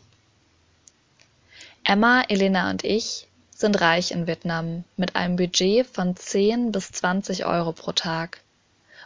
Emma, 1.84 2.22
Elena 2.22 2.70
und 2.70 2.84
ich 2.84 3.28
sind 3.50 3.80
reich 3.80 4.10
in 4.10 4.26
Vietnam 4.26 4.84
mit 4.96 5.14
einem 5.14 5.36
Budget 5.36 5.86
von 5.86 6.16
10 6.16 6.72
bis 6.72 6.90
20 6.90 7.46
Euro 7.46 7.72
pro 7.72 7.92
Tag 7.92 8.40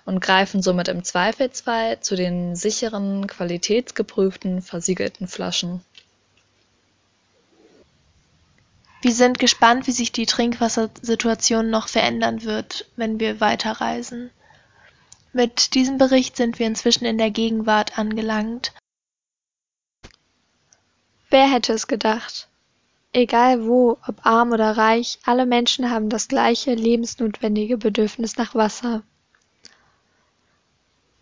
und 0.04 0.20
greifen 0.20 0.62
somit 0.62 0.88
im 0.88 1.04
Zweifelsfall 1.04 2.00
zu 2.00 2.16
den 2.16 2.56
sicheren, 2.56 3.26
qualitätsgeprüften, 3.26 4.62
versiegelten 4.62 5.28
Flaschen. 5.28 5.82
Wir 9.02 9.12
sind 9.12 9.38
gespannt, 9.38 9.86
wie 9.86 9.92
sich 9.92 10.12
die 10.12 10.26
Trinkwassersituation 10.26 11.70
noch 11.70 11.88
verändern 11.88 12.42
wird, 12.44 12.86
wenn 12.96 13.18
wir 13.18 13.40
weiterreisen. 13.40 14.30
Mit 15.32 15.74
diesem 15.74 15.96
Bericht 15.96 16.36
sind 16.36 16.58
wir 16.58 16.66
inzwischen 16.66 17.04
in 17.04 17.16
der 17.16 17.30
Gegenwart 17.30 17.98
angelangt. 17.98 18.72
Wer 21.30 21.48
hätte 21.48 21.72
es 21.72 21.86
gedacht? 21.86 22.48
Egal 23.12 23.64
wo, 23.64 23.98
ob 24.06 24.26
arm 24.26 24.50
oder 24.50 24.76
reich, 24.76 25.20
alle 25.24 25.46
Menschen 25.46 25.90
haben 25.90 26.08
das 26.08 26.26
gleiche 26.26 26.74
lebensnotwendige 26.74 27.76
Bedürfnis 27.76 28.36
nach 28.36 28.56
Wasser. 28.56 29.02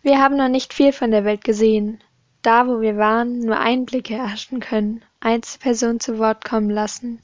Wir 0.01 0.19
haben 0.19 0.37
noch 0.37 0.49
nicht 0.49 0.73
viel 0.73 0.91
von 0.91 1.11
der 1.11 1.25
Welt 1.25 1.43
gesehen, 1.43 2.01
da 2.41 2.67
wo 2.67 2.81
wir 2.81 2.97
waren, 2.97 3.39
nur 3.39 3.59
Einblicke 3.59 4.15
erhaschen 4.15 4.59
können, 4.59 5.03
Einzelpersonen 5.19 5.99
zu 5.99 6.17
Wort 6.17 6.43
kommen 6.45 6.69
lassen. 6.69 7.19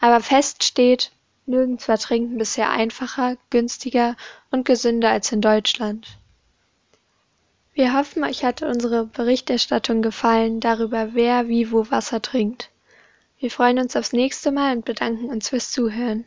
Aber 0.00 0.20
fest 0.20 0.64
steht, 0.64 1.12
nirgends 1.50 1.88
war 1.88 1.98
Trinken 1.98 2.38
bisher 2.38 2.70
einfacher, 2.70 3.36
günstiger 3.50 4.16
und 4.50 4.64
gesünder 4.64 5.10
als 5.10 5.30
in 5.32 5.40
Deutschland. 5.40 6.06
Wir 7.74 7.94
hoffen, 7.94 8.24
euch 8.24 8.44
hat 8.44 8.62
unsere 8.62 9.06
Berichterstattung 9.06 10.02
gefallen 10.02 10.60
darüber, 10.60 11.14
wer 11.14 11.48
wie 11.48 11.70
wo 11.70 11.90
Wasser 11.90 12.20
trinkt. 12.20 12.70
Wir 13.38 13.50
freuen 13.50 13.78
uns 13.78 13.96
aufs 13.96 14.12
nächste 14.12 14.50
Mal 14.52 14.76
und 14.76 14.84
bedanken 14.84 15.30
uns 15.30 15.48
fürs 15.48 15.70
Zuhören. 15.70 16.24